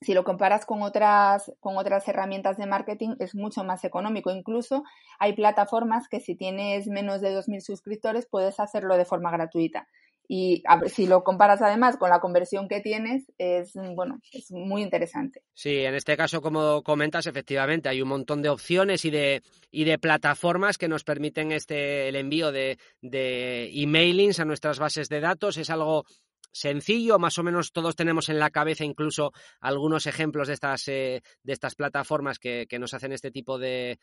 si 0.00 0.14
lo 0.14 0.24
comparas 0.24 0.64
con 0.64 0.82
otras, 0.82 1.52
con 1.60 1.76
otras 1.76 2.06
herramientas 2.06 2.56
de 2.56 2.66
marketing, 2.66 3.16
es 3.18 3.34
mucho 3.34 3.64
más 3.64 3.84
económico. 3.84 4.30
Incluso 4.30 4.84
hay 5.18 5.32
plataformas 5.34 6.08
que 6.08 6.20
si 6.20 6.36
tienes 6.36 6.86
menos 6.86 7.20
de 7.20 7.36
2.000 7.36 7.60
suscriptores 7.60 8.26
puedes 8.30 8.60
hacerlo 8.60 8.96
de 8.96 9.04
forma 9.04 9.30
gratuita. 9.30 9.88
Y 10.30 10.62
si 10.88 11.06
lo 11.06 11.24
comparas 11.24 11.62
además 11.62 11.96
con 11.96 12.10
la 12.10 12.20
conversión 12.20 12.68
que 12.68 12.80
tienes, 12.80 13.32
es 13.38 13.72
bueno, 13.94 14.20
es 14.30 14.50
muy 14.50 14.82
interesante. 14.82 15.42
Sí, 15.54 15.78
en 15.78 15.94
este 15.94 16.18
caso, 16.18 16.42
como 16.42 16.82
comentas, 16.82 17.26
efectivamente, 17.26 17.88
hay 17.88 18.02
un 18.02 18.08
montón 18.08 18.42
de 18.42 18.50
opciones 18.50 19.06
y 19.06 19.10
de, 19.10 19.42
y 19.70 19.84
de 19.84 19.98
plataformas 19.98 20.76
que 20.76 20.86
nos 20.86 21.02
permiten 21.02 21.50
este 21.50 22.10
el 22.10 22.16
envío 22.16 22.52
de, 22.52 22.78
de 23.00 23.70
emailings 23.72 24.38
a 24.38 24.44
nuestras 24.44 24.78
bases 24.78 25.08
de 25.08 25.20
datos. 25.20 25.56
Es 25.56 25.70
algo 25.70 26.04
sencillo, 26.52 27.18
más 27.18 27.38
o 27.38 27.42
menos 27.42 27.72
todos 27.72 27.96
tenemos 27.96 28.28
en 28.28 28.38
la 28.38 28.50
cabeza 28.50 28.84
incluso 28.84 29.32
algunos 29.60 30.06
ejemplos 30.06 30.48
de 30.48 30.54
estas, 30.54 30.88
eh, 30.88 31.22
de 31.42 31.52
estas 31.52 31.74
plataformas 31.74 32.38
que, 32.38 32.66
nos 32.78 32.94
hacen 32.94 33.12
este 33.12 33.30
tipo 33.30 33.58
de, 33.58 33.98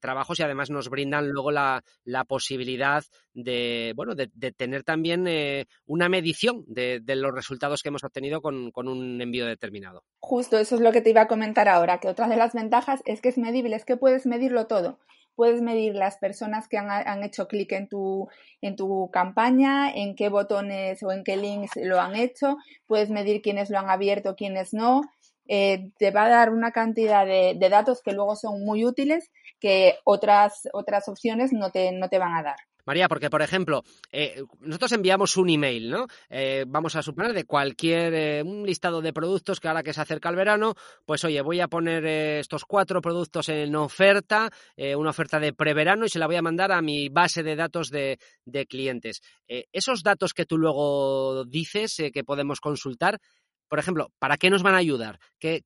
trabajos 0.00 0.40
y 0.40 0.42
además 0.42 0.70
nos 0.70 0.88
brindan 0.88 1.28
luego 1.28 1.50
la, 1.50 1.82
posibilidad 2.26 3.04
de, 3.34 3.92
bueno, 3.94 4.14
de, 4.14 4.28
tener 4.52 4.84
también 4.84 5.26
eh, 5.26 5.66
una 5.84 6.08
medición 6.08 6.64
de, 6.66 7.02
los 7.06 7.34
resultados 7.34 7.82
que 7.82 7.88
hemos 7.88 8.04
obtenido 8.04 8.40
con, 8.40 8.70
con 8.70 8.88
un 8.88 9.20
envío 9.20 9.46
determinado. 9.46 10.02
Justo, 10.20 10.58
eso 10.58 10.76
es 10.76 10.80
lo 10.80 10.92
que 10.92 11.00
te 11.00 11.10
iba 11.10 11.22
a 11.22 11.28
comentar 11.28 11.68
ahora, 11.68 11.98
que 11.98 12.08
otra 12.08 12.28
de 12.28 12.36
las 12.36 12.54
ventajas 12.54 13.02
es 13.04 13.20
que 13.20 13.28
es 13.28 13.38
medible, 13.38 13.76
es 13.76 13.84
que 13.84 13.96
puedes 13.96 14.26
medirlo 14.26 14.66
todo 14.66 14.98
puedes 15.36 15.62
medir 15.62 15.94
las 15.94 16.16
personas 16.16 16.66
que 16.66 16.78
han, 16.78 17.22
hecho 17.22 17.46
clic 17.46 17.72
en 17.72 17.88
tu, 17.88 18.28
en 18.60 18.74
tu 18.74 19.10
campaña, 19.12 19.90
en 19.90 20.16
qué 20.16 20.28
botones 20.28 21.02
o 21.02 21.12
en 21.12 21.22
qué 21.22 21.36
links 21.36 21.70
lo 21.76 22.00
han 22.00 22.16
hecho, 22.16 22.56
puedes 22.86 23.10
medir 23.10 23.42
quiénes 23.42 23.70
lo 23.70 23.78
han 23.78 23.90
abierto, 23.90 24.34
quiénes 24.34 24.72
no. 24.74 25.02
Eh, 25.48 25.90
te 25.98 26.10
va 26.10 26.24
a 26.24 26.28
dar 26.28 26.50
una 26.50 26.72
cantidad 26.72 27.24
de, 27.24 27.54
de, 27.56 27.68
datos 27.68 28.02
que 28.02 28.12
luego 28.12 28.34
son 28.34 28.64
muy 28.64 28.84
útiles 28.84 29.30
que 29.60 29.94
otras, 30.04 30.68
otras 30.72 31.08
opciones 31.08 31.52
no 31.52 31.70
te, 31.70 31.92
no 31.92 32.08
te 32.08 32.18
van 32.18 32.34
a 32.34 32.42
dar. 32.42 32.56
María, 32.86 33.08
porque 33.08 33.28
por 33.28 33.42
ejemplo, 33.42 33.82
eh, 34.12 34.42
nosotros 34.60 34.92
enviamos 34.92 35.36
un 35.36 35.50
email, 35.50 35.90
¿no? 35.90 36.06
Eh, 36.30 36.64
vamos 36.68 36.94
a 36.94 37.02
suponer 37.02 37.32
de 37.32 37.44
cualquier, 37.44 38.14
eh, 38.14 38.42
un 38.44 38.64
listado 38.64 39.02
de 39.02 39.12
productos 39.12 39.58
que 39.58 39.68
ahora 39.68 39.82
que 39.82 39.92
se 39.92 40.00
acerca 40.00 40.28
el 40.30 40.36
verano, 40.36 40.74
pues 41.04 41.24
oye, 41.24 41.40
voy 41.42 41.60
a 41.60 41.68
poner 41.68 42.06
estos 42.06 42.64
cuatro 42.64 43.02
productos 43.02 43.48
en 43.48 43.74
oferta, 43.74 44.50
una 44.96 45.10
oferta 45.10 45.40
de 45.40 45.52
preverano 45.52 46.04
y 46.04 46.08
se 46.08 46.18
la 46.18 46.26
voy 46.26 46.36
a 46.36 46.42
mandar 46.42 46.70
a 46.70 46.80
mi 46.80 47.08
base 47.08 47.42
de 47.42 47.56
datos 47.56 47.90
de, 47.90 48.18
de 48.44 48.66
clientes. 48.66 49.20
esos 49.46 50.02
datos 50.02 50.32
que 50.32 50.46
tú 50.46 50.58
luego 50.58 51.44
dices 51.44 51.96
que 52.12 52.24
podemos 52.24 52.60
consultar, 52.60 53.18
por 53.68 53.78
ejemplo, 53.78 54.10
¿para 54.18 54.36
qué 54.36 54.50
nos 54.50 54.62
van 54.62 54.74
a 54.74 54.78
ayudar? 54.78 55.18
¿Qué, 55.38 55.62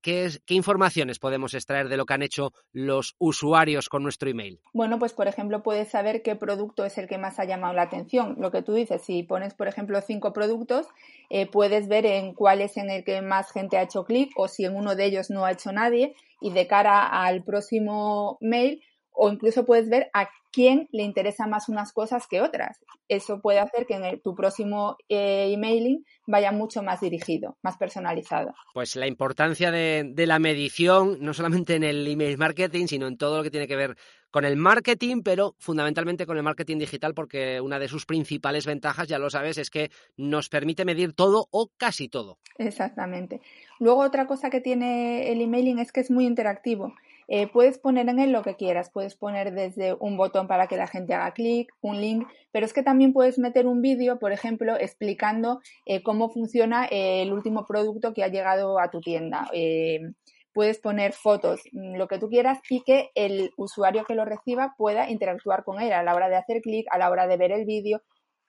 informaciones 0.49 1.19
podemos 1.19 1.55
extraer 1.55 1.89
de 1.89 1.97
lo 1.97 2.07
que 2.07 2.15
han 2.15 2.23
hecho 2.23 2.53
los 2.73 3.15
usuarios 3.19 3.89
con 3.89 4.03
nuestro 4.03 4.31
email? 4.31 4.61
Bueno, 4.73 4.99
pues 4.99 5.13
por 5.13 5.29
ejemplo, 5.29 5.63
puedes 5.63 5.89
saber 5.89 6.23
qué 6.23 6.37
producto 6.37 6.85
es 6.85 6.99
el 6.99 7.09
que 7.09 7.19
más 7.19 7.39
ha 7.39 7.45
llamado 7.45 7.75
la 7.75 7.83
atención. 7.83 8.37
Lo 8.39 8.51
que 8.51 8.63
tú 8.63 8.75
dices, 8.75 9.03
si 9.03 9.23
pones, 9.23 9.55
por 9.55 9.69
ejemplo, 9.69 10.01
cinco 10.01 10.33
productos, 10.33 10.87
eh, 11.29 11.47
puedes 11.47 11.89
ver 11.89 12.07
en 12.07 12.35
cuál 12.35 12.61
es 12.61 12.77
en 12.77 12.91
el 12.91 13.05
que 13.05 13.23
más 13.23 13.53
gente 13.53 13.77
ha 13.77 13.83
hecho 13.83 14.05
clic 14.05 14.31
o 14.37 14.49
si 14.49 14.65
en 14.65 14.77
uno 14.77 14.97
de 14.97 15.05
ellos 15.05 15.31
no 15.31 15.45
ha 15.45 15.53
hecho 15.53 15.73
nadie 15.73 16.15
y 16.41 16.53
de 16.53 16.67
cara 16.67 17.07
al 17.07 17.45
próximo 17.45 18.39
mail 18.41 18.83
o 19.13 19.31
incluso 19.31 19.67
puedes 19.67 19.89
ver 19.89 20.11
a 20.15 20.31
quién 20.53 20.89
le 20.93 21.03
interesa 21.03 21.47
más 21.47 21.69
unas 21.69 21.93
cosas 21.93 22.27
que 22.27 22.41
otras. 22.41 22.79
Eso 23.09 23.41
puede 23.41 23.59
hacer 23.59 23.87
que 23.87 23.95
en 23.95 24.21
tu 24.21 24.35
próximo 24.35 24.97
eh, 25.09 25.53
emailing 25.53 26.05
vaya 26.27 26.53
mucho 26.53 26.83
más 26.83 27.01
dirigido, 27.01 27.57
más 27.63 27.77
personalizado. 27.77 28.55
Pues 28.75 28.97
la 28.97 29.07
importancia 29.07 29.71
de, 29.71 30.13
la 30.27 30.39
medición, 30.39 31.19
no 31.21 31.35
solamente 31.35 31.75
en 31.75 31.85
el 31.85 32.07
email 32.07 32.39
marketing, 32.39 32.87
sino 32.87 33.07
en 33.07 33.17
todo 33.17 33.39
lo 33.39 33.43
que 33.43 33.51
tiene 33.51 33.67
que 33.67 33.77
ver 33.77 33.97
con 34.31 34.45
el 34.45 34.57
marketing, 34.57 35.23
pero 35.25 35.57
fundamentalmente 35.59 36.25
con 36.25 36.37
el 36.37 36.45
marketing 36.45 36.79
digital, 36.79 37.15
porque 37.15 37.61
una 37.61 37.81
de 37.81 37.89
sus 37.89 38.07
principales 38.07 38.65
ventajas, 38.65 39.09
ya 39.09 39.19
lo 39.19 39.29
sabes, 39.29 39.59
es 39.59 39.71
que 39.71 39.91
nos 40.17 40.49
permite 40.49 40.85
medir 40.85 41.15
todo 41.15 41.49
o 41.51 41.71
casi 41.77 42.09
todo. 42.09 42.39
Exactamente. 42.59 43.41
Luego 43.81 44.03
otra 44.03 44.27
cosa 44.27 44.51
que 44.51 44.61
tiene 44.61 45.33
el 45.33 45.41
emailing 45.41 45.81
es 45.81 45.91
que 45.91 46.01
es 46.01 46.11
muy 46.11 46.27
interactivo. 46.27 46.95
Eh, 47.33 47.47
puedes 47.47 47.79
poner 47.79 48.09
en 48.09 48.19
él 48.19 48.33
lo 48.33 48.43
que 48.43 48.57
quieras, 48.57 48.91
puedes 48.93 49.15
poner 49.15 49.55
desde 49.55 49.95
un 49.95 50.17
botón 50.17 50.49
para 50.49 50.67
que 50.67 50.77
la 50.77 50.89
gente 50.89 51.15
haga 51.15 51.31
clic, 51.31 51.73
un 51.81 52.01
link, 52.01 52.27
pero 52.51 52.67
es 52.67 52.73
que 52.73 52.83
también 52.83 53.13
puedes 53.13 53.39
meter 53.39 53.69
un 53.69 53.81
vídeo, 53.83 54.19
por 54.19 54.33
ejemplo, 54.33 54.77
explicando 54.77 55.61
eh, 55.87 56.03
cómo 56.03 56.31
funciona 56.31 56.87
eh, 56.87 57.23
el 57.23 57.33
último 57.33 57.67
producto 57.67 58.13
que 58.15 58.25
ha 58.25 58.29
llegado 58.29 58.81
a 58.81 58.91
tu 58.91 59.01
tienda. 59.01 59.49
puedes 60.53 60.81
poner 60.81 61.13
fotos, 61.13 61.61
mm, 61.73 61.97
lo 61.97 62.09
que 62.09 62.19
tú 62.19 62.29
quieras 62.29 62.59
y 62.69 62.83
que 62.83 63.11
el 63.15 63.53
usuario 63.57 64.05
que 64.05 64.17
lo 64.17 64.25
reciba 64.25 64.75
pueda 64.77 65.09
interactuar 65.09 65.63
con 65.63 65.81
él 65.81 65.93
a 65.93 66.03
la 66.03 66.17
hora 66.17 66.29
de 66.29 66.37
hacer 66.37 66.61
clic, 66.63 66.87
a 66.91 66.99
la 66.99 67.11
hora 67.11 67.29
de 67.29 67.37
ver 67.37 67.53
el 67.53 67.65
vídeo 67.65 68.03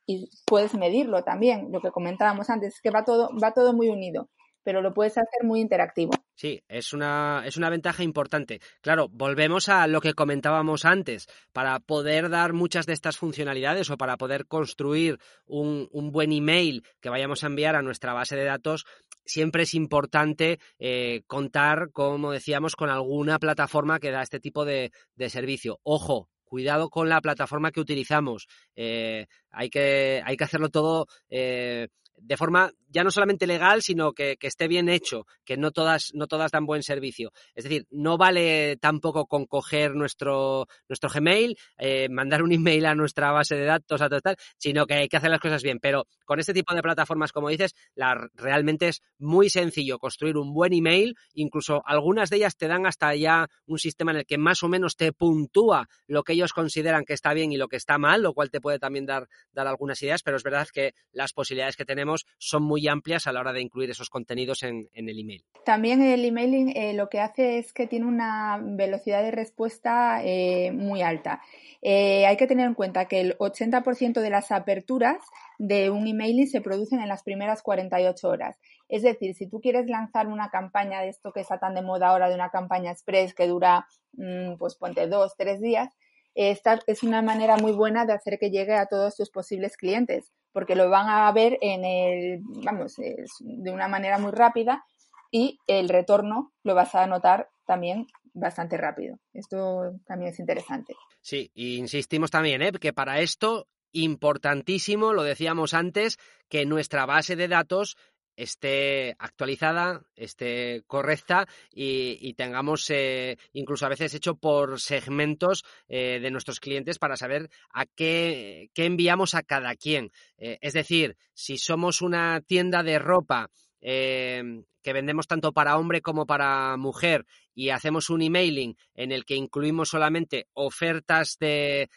y 0.07 0.29
puedes 0.47 0.73
medirlo 0.73 1.23
también, 1.23 1.71
lo 1.71 1.81
que 1.81 1.91
comentábamos 1.91 2.49
antes, 2.49 2.73
es 2.75 2.81
que 2.81 2.89
va 2.89 3.05
todo, 3.05 3.29
va 3.41 3.53
todo 3.53 3.73
muy 3.73 3.89
unido 3.89 4.29
pero 4.63 4.81
lo 4.81 4.93
puedes 4.93 5.17
hacer 5.17 5.43
muy 5.43 5.61
interactivo. 5.61 6.11
Sí, 6.35 6.63
es 6.67 6.93
una, 6.93 7.43
es 7.45 7.57
una 7.57 7.69
ventaja 7.69 8.03
importante. 8.03 8.61
Claro, 8.81 9.07
volvemos 9.09 9.69
a 9.69 9.85
lo 9.87 10.01
que 10.01 10.13
comentábamos 10.13 10.85
antes. 10.85 11.27
Para 11.53 11.79
poder 11.79 12.29
dar 12.29 12.53
muchas 12.53 12.85
de 12.85 12.93
estas 12.93 13.17
funcionalidades 13.17 13.89
o 13.89 13.97
para 13.97 14.17
poder 14.17 14.47
construir 14.47 15.19
un, 15.45 15.87
un 15.91 16.11
buen 16.11 16.31
email 16.31 16.83
que 16.99 17.09
vayamos 17.09 17.43
a 17.43 17.47
enviar 17.47 17.75
a 17.75 17.81
nuestra 17.81 18.13
base 18.13 18.35
de 18.35 18.45
datos, 18.45 18.85
siempre 19.25 19.63
es 19.63 19.73
importante 19.73 20.59
eh, 20.79 21.21
contar, 21.27 21.91
como 21.91 22.31
decíamos, 22.31 22.75
con 22.75 22.89
alguna 22.89 23.39
plataforma 23.39 23.99
que 23.99 24.11
da 24.11 24.21
este 24.21 24.39
tipo 24.39 24.65
de, 24.65 24.91
de 25.15 25.29
servicio. 25.29 25.79
Ojo, 25.83 26.29
cuidado 26.43 26.89
con 26.89 27.07
la 27.07 27.21
plataforma 27.21 27.71
que 27.71 27.79
utilizamos. 27.79 28.47
Eh, 28.75 29.27
hay, 29.51 29.69
que, 29.69 30.21
hay 30.25 30.35
que 30.35 30.43
hacerlo 30.43 30.69
todo 30.69 31.07
eh, 31.29 31.87
de 32.21 32.37
forma 32.37 32.71
ya 32.87 33.03
no 33.03 33.11
solamente 33.11 33.47
legal, 33.47 33.81
sino 33.81 34.13
que, 34.13 34.37
esté 34.41 34.67
bien 34.67 34.89
hecho, 34.89 35.25
que 35.45 35.55
no 35.55 35.71
todas, 35.71 36.11
no 36.13 36.27
todas 36.27 36.51
dan 36.51 36.65
buen 36.65 36.83
servicio. 36.83 37.31
Es 37.55 37.63
decir, 37.63 37.87
no 37.89 38.17
vale 38.17 38.75
tampoco 38.77 39.27
con 39.27 39.45
coger 39.45 39.95
nuestro, 39.95 40.67
nuestro 40.89 41.09
Gmail, 41.09 41.57
eh, 41.77 42.09
mandar 42.09 42.43
un 42.43 42.51
email 42.51 42.85
a 42.85 42.95
nuestra 42.95 43.31
base 43.31 43.55
de 43.55 43.65
datos, 43.65 44.01
a 44.01 44.09
total, 44.09 44.35
sino 44.57 44.85
que 44.85 44.95
hay 44.95 45.07
que 45.07 45.17
hacer 45.17 45.31
las 45.31 45.39
cosas 45.39 45.63
bien. 45.63 45.79
Pero 45.79 46.05
con 46.25 46.39
este 46.39 46.53
tipo 46.53 46.75
de 46.75 46.81
plataformas, 46.81 47.31
como 47.31 47.47
dices, 47.47 47.73
la, 47.95 48.29
realmente 48.33 48.89
es 48.89 49.01
muy 49.17 49.49
sencillo 49.49 49.97
construir 49.97 50.35
un 50.37 50.53
buen 50.53 50.73
email. 50.73 51.15
Incluso 51.33 51.81
algunas 51.85 52.29
de 52.29 52.37
ellas 52.37 52.57
te 52.57 52.67
dan 52.67 52.85
hasta 52.85 53.15
ya 53.15 53.47
un 53.65 53.79
sistema 53.79 54.11
en 54.11 54.17
el 54.17 54.25
que 54.25 54.37
más 54.37 54.63
o 54.63 54.67
menos 54.67 54.97
te 54.97 55.13
puntúa 55.13 55.87
lo 56.07 56.23
que 56.23 56.33
ellos 56.33 56.51
consideran 56.51 57.05
que 57.05 57.13
está 57.13 57.33
bien 57.33 57.53
y 57.53 57.57
lo 57.57 57.69
que 57.69 57.77
está 57.77 57.97
mal, 57.97 58.21
lo 58.21 58.33
cual 58.33 58.51
te 58.51 58.59
puede 58.59 58.79
también 58.79 59.05
dar, 59.05 59.29
dar 59.53 59.67
algunas 59.67 60.01
ideas, 60.01 60.23
pero 60.23 60.35
es 60.35 60.43
verdad 60.43 60.67
que 60.73 60.93
las 61.13 61.31
posibilidades 61.31 61.77
que 61.77 61.85
tenemos 61.85 62.10
son 62.37 62.63
muy 62.63 62.87
amplias 62.87 63.27
a 63.27 63.31
la 63.31 63.39
hora 63.39 63.53
de 63.53 63.61
incluir 63.61 63.89
esos 63.89 64.09
contenidos 64.09 64.63
en, 64.63 64.89
el 64.93 65.19
email. 65.19 65.43
También 65.65 66.01
el 66.01 66.23
emailing 66.25 66.69
eh, 66.75 66.93
lo 66.93 67.09
que 67.09 67.19
hace 67.19 67.57
es 67.57 67.73
que 67.73 67.87
tiene 67.87 68.05
una 68.05 68.59
velocidad 68.61 69.21
de 69.21 69.31
respuesta 69.31 70.21
eh, 70.23 70.71
muy 70.71 71.01
alta. 71.01 71.41
Eh, 71.81 72.25
hay 72.25 72.37
que 72.37 72.47
tener 72.47 72.67
en 72.67 72.75
cuenta 72.75 73.05
que 73.05 73.21
el 73.21 73.37
80% 73.37 74.21
de 74.21 74.29
las 74.29 74.51
aperturas 74.51 75.17
de 75.57 75.89
un 75.89 76.07
emailing 76.07 76.47
se 76.47 76.61
producen 76.61 76.99
en 76.99 77.09
las 77.09 77.23
primeras 77.23 77.61
48 77.61 78.27
horas. 78.27 78.57
Es 78.87 79.03
decir, 79.03 79.35
si 79.35 79.47
tú 79.47 79.61
quieres 79.61 79.87
lanzar 79.87 80.27
una 80.27 80.49
campaña 80.49 81.01
de 81.01 81.09
esto 81.09 81.31
que 81.31 81.41
está 81.41 81.59
tan 81.59 81.73
de 81.73 81.81
moda 81.81 82.09
ahora, 82.09 82.29
de 82.29 82.35
una 82.35 82.49
campaña 82.49 82.91
express 82.91 83.33
que 83.33 83.47
dura, 83.47 83.87
mm, 84.13 84.57
pues 84.57 84.75
ponte 84.75 85.07
dos, 85.07 85.35
tres 85.37 85.61
días, 85.61 85.89
esta 86.35 86.79
es 86.87 87.03
una 87.03 87.21
manera 87.21 87.57
muy 87.57 87.73
buena 87.73 88.05
de 88.05 88.13
hacer 88.13 88.39
que 88.39 88.51
llegue 88.51 88.73
a 88.73 88.85
todos 88.85 89.15
tus 89.15 89.29
posibles 89.29 89.75
clientes 89.75 90.31
porque 90.51 90.75
lo 90.75 90.89
van 90.89 91.09
a 91.09 91.31
ver 91.31 91.57
en 91.61 91.85
el, 91.85 92.41
vamos, 92.63 92.95
de 92.97 93.71
una 93.71 93.87
manera 93.87 94.17
muy 94.17 94.31
rápida 94.31 94.83
y 95.31 95.59
el 95.67 95.89
retorno 95.89 96.51
lo 96.63 96.75
vas 96.75 96.93
a 96.95 97.07
notar 97.07 97.49
también 97.65 98.07
bastante 98.33 98.77
rápido. 98.77 99.17
Esto 99.33 99.93
también 100.05 100.31
es 100.31 100.39
interesante. 100.39 100.95
Sí, 101.21 101.51
insistimos 101.53 102.31
también, 102.31 102.61
¿eh? 102.61 102.71
que 102.73 102.93
para 102.93 103.19
esto 103.19 103.67
importantísimo, 103.93 105.13
lo 105.13 105.23
decíamos 105.23 105.73
antes, 105.73 106.17
que 106.49 106.65
nuestra 106.65 107.05
base 107.05 107.35
de 107.35 107.47
datos 107.47 107.97
esté 108.35 109.15
actualizada, 109.19 110.01
esté 110.15 110.83
correcta 110.87 111.47
y, 111.71 112.33
tengamos 112.33 112.89
eh, 112.89 113.37
incluso 113.53 113.85
a 113.85 113.89
veces 113.89 114.13
hecho 114.13 114.35
por 114.35 114.79
segmentos 114.79 115.63
eh, 115.87 116.19
de 116.21 116.31
nuestros 116.31 116.59
clientes 116.59 116.97
para 116.97 117.17
saber 117.17 117.49
a 117.71 117.85
qué, 117.85 118.69
qué 118.73 118.85
enviamos 118.85 119.35
a 119.35 119.43
cada 119.43 119.75
quien. 119.75 120.11
Eh, 120.37 120.57
es 120.61 120.73
decir, 120.73 121.17
si 121.33 121.57
somos 121.57 122.01
una 122.01 122.41
tienda 122.41 122.83
de 122.83 122.99
ropa 122.99 123.49
que 123.81 124.93
vendemos 124.93 125.27
tanto 125.27 125.51
para 125.51 125.77
hombre 125.77 126.01
como 126.01 126.25
para 126.25 126.75
mujer 126.77 127.25
y 127.53 127.69
hacemos 127.69 128.09
un 128.09 128.21
emailing 128.21 128.75
en 128.95 129.11
el 129.11 129.25
que 129.25 129.35
incluimos 129.35 129.89
solamente 129.89 130.47
ofertas 130.53 131.37
de, 131.39 131.89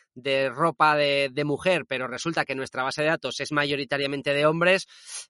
ropa 0.51 0.97
de, 0.97 1.45
mujer, 1.45 1.85
pero 1.87 2.09
resulta 2.09 2.45
que 2.45 2.55
nuestra 2.55 2.83
base 2.83 3.03
de 3.03 3.09
datos 3.09 3.41
es 3.41 3.53
mayoritariamente 3.53 4.35
de 4.35 4.47
hombres, 4.47 4.87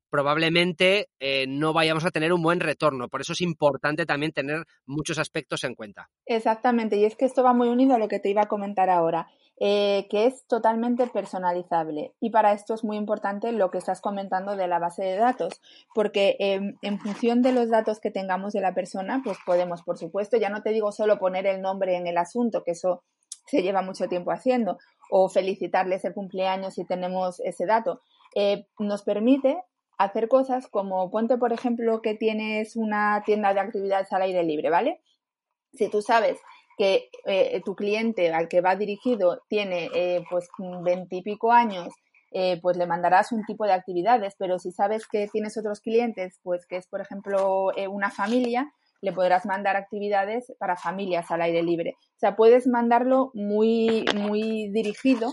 probablemente 0.08 1.08
eh, 1.18 1.46
no 1.48 1.72
vayamos 1.72 2.04
a 2.04 2.10
tener 2.10 2.32
un 2.32 2.42
buen 2.42 2.60
retorno. 2.60 3.08
Por 3.08 3.20
eso 3.20 3.32
es 3.32 3.40
importante 3.40 4.06
también 4.06 4.32
tener 4.32 4.64
muchos 4.86 5.18
aspectos 5.18 5.64
en 5.64 5.74
cuenta. 5.74 6.08
Exactamente, 6.26 6.96
y 6.96 7.04
es 7.04 7.16
que 7.16 7.24
esto 7.24 7.42
va 7.42 7.52
muy 7.52 7.68
unido 7.68 7.94
a 7.94 7.98
lo 7.98 8.08
que 8.08 8.20
te 8.20 8.30
iba 8.30 8.42
a 8.42 8.48
comentar 8.48 8.90
ahora. 8.90 9.28
Eh, 9.60 10.08
que 10.10 10.26
es 10.26 10.44
totalmente 10.48 11.06
personalizable. 11.06 12.12
Y 12.20 12.30
para 12.30 12.52
esto 12.52 12.74
es 12.74 12.82
muy 12.82 12.96
importante 12.96 13.52
lo 13.52 13.70
que 13.70 13.78
estás 13.78 14.00
comentando 14.00 14.56
de 14.56 14.66
la 14.66 14.80
base 14.80 15.04
de 15.04 15.16
datos, 15.16 15.60
porque 15.94 16.34
em, 16.40 16.76
en 16.82 16.98
función 16.98 17.40
de 17.40 17.52
los 17.52 17.70
datos 17.70 18.00
que 18.00 18.10
tengamos 18.10 18.52
de 18.52 18.60
la 18.60 18.74
persona, 18.74 19.22
pues 19.22 19.38
podemos, 19.46 19.82
por 19.84 19.96
supuesto, 19.96 20.36
ya 20.38 20.48
no 20.48 20.62
te 20.62 20.70
digo 20.70 20.90
solo 20.90 21.20
poner 21.20 21.46
el 21.46 21.62
nombre 21.62 21.96
en 21.96 22.08
el 22.08 22.18
asunto, 22.18 22.64
que 22.64 22.72
eso 22.72 23.04
se 23.46 23.62
lleva 23.62 23.80
mucho 23.80 24.08
tiempo 24.08 24.32
haciendo, 24.32 24.78
o 25.08 25.28
felicitarles 25.28 26.04
el 26.04 26.14
cumpleaños 26.14 26.74
si 26.74 26.84
tenemos 26.84 27.38
ese 27.38 27.64
dato. 27.64 28.00
Eh, 28.34 28.66
nos 28.80 29.02
permite 29.02 29.62
hacer 29.98 30.26
cosas 30.28 30.66
como 30.66 31.08
ponte, 31.12 31.38
por 31.38 31.52
ejemplo, 31.52 32.02
que 32.02 32.14
tienes 32.14 32.74
una 32.74 33.22
tienda 33.24 33.54
de 33.54 33.60
actividades 33.60 34.12
al 34.12 34.22
aire 34.22 34.42
libre, 34.42 34.70
¿vale? 34.70 35.00
Si 35.72 35.88
tú 35.88 36.02
sabes 36.02 36.40
que 36.76 37.08
eh, 37.24 37.60
tu 37.64 37.74
cliente 37.74 38.32
al 38.32 38.48
que 38.48 38.60
va 38.60 38.76
dirigido 38.76 39.42
tiene 39.48 39.90
eh, 39.94 40.24
pues 40.30 40.48
veintipico 40.82 41.52
años, 41.52 41.88
eh, 42.32 42.58
pues 42.60 42.76
le 42.76 42.86
mandarás 42.86 43.32
un 43.32 43.44
tipo 43.44 43.64
de 43.64 43.72
actividades, 43.72 44.34
pero 44.38 44.58
si 44.58 44.72
sabes 44.72 45.06
que 45.06 45.28
tienes 45.28 45.56
otros 45.56 45.80
clientes, 45.80 46.40
pues 46.42 46.66
que 46.66 46.76
es 46.76 46.88
por 46.88 47.00
ejemplo 47.00 47.70
una 47.88 48.10
familia, 48.10 48.72
le 49.00 49.12
podrás 49.12 49.46
mandar 49.46 49.76
actividades 49.76 50.52
para 50.58 50.76
familias 50.76 51.30
al 51.30 51.42
aire 51.42 51.62
libre. 51.62 51.96
O 52.16 52.18
sea, 52.18 52.36
puedes 52.36 52.66
mandarlo 52.66 53.30
muy, 53.34 54.04
muy 54.16 54.70
dirigido 54.70 55.32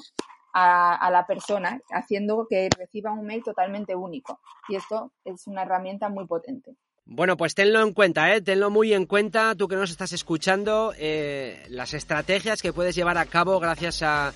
a, 0.54 0.93
a, 0.95 1.10
la 1.10 1.25
persona, 1.25 1.80
haciendo 1.89 2.45
que 2.49 2.67
reciba 2.77 3.13
un 3.13 3.25
mail 3.25 3.43
totalmente 3.43 3.95
único. 3.95 4.41
Y 4.67 4.75
esto 4.75 5.13
es 5.23 5.47
una 5.47 5.62
herramienta 5.63 6.10
muy 6.10 6.27
potente. 6.27 6.75
Bueno, 7.13 7.36
pues 7.36 7.56
tenlo 7.56 7.82
en 7.82 7.91
cuenta, 7.91 8.34
¿eh? 8.34 8.39
tenlo 8.39 8.69
muy 8.69 8.93
en 8.93 9.06
cuenta, 9.06 9.54
tú 9.56 9.67
que 9.67 9.76
nos 9.76 9.91
estás 9.91 10.13
escuchando, 10.13 10.93
eh, 10.97 11.62
las 11.67 11.93
estrategias 11.93 12.62
que 12.62 12.71
puedes 12.71 12.95
llevar 12.95 13.17
a 13.17 13.26
cabo 13.26 13.60
gracias 13.60 14.02
a, 14.02 14.32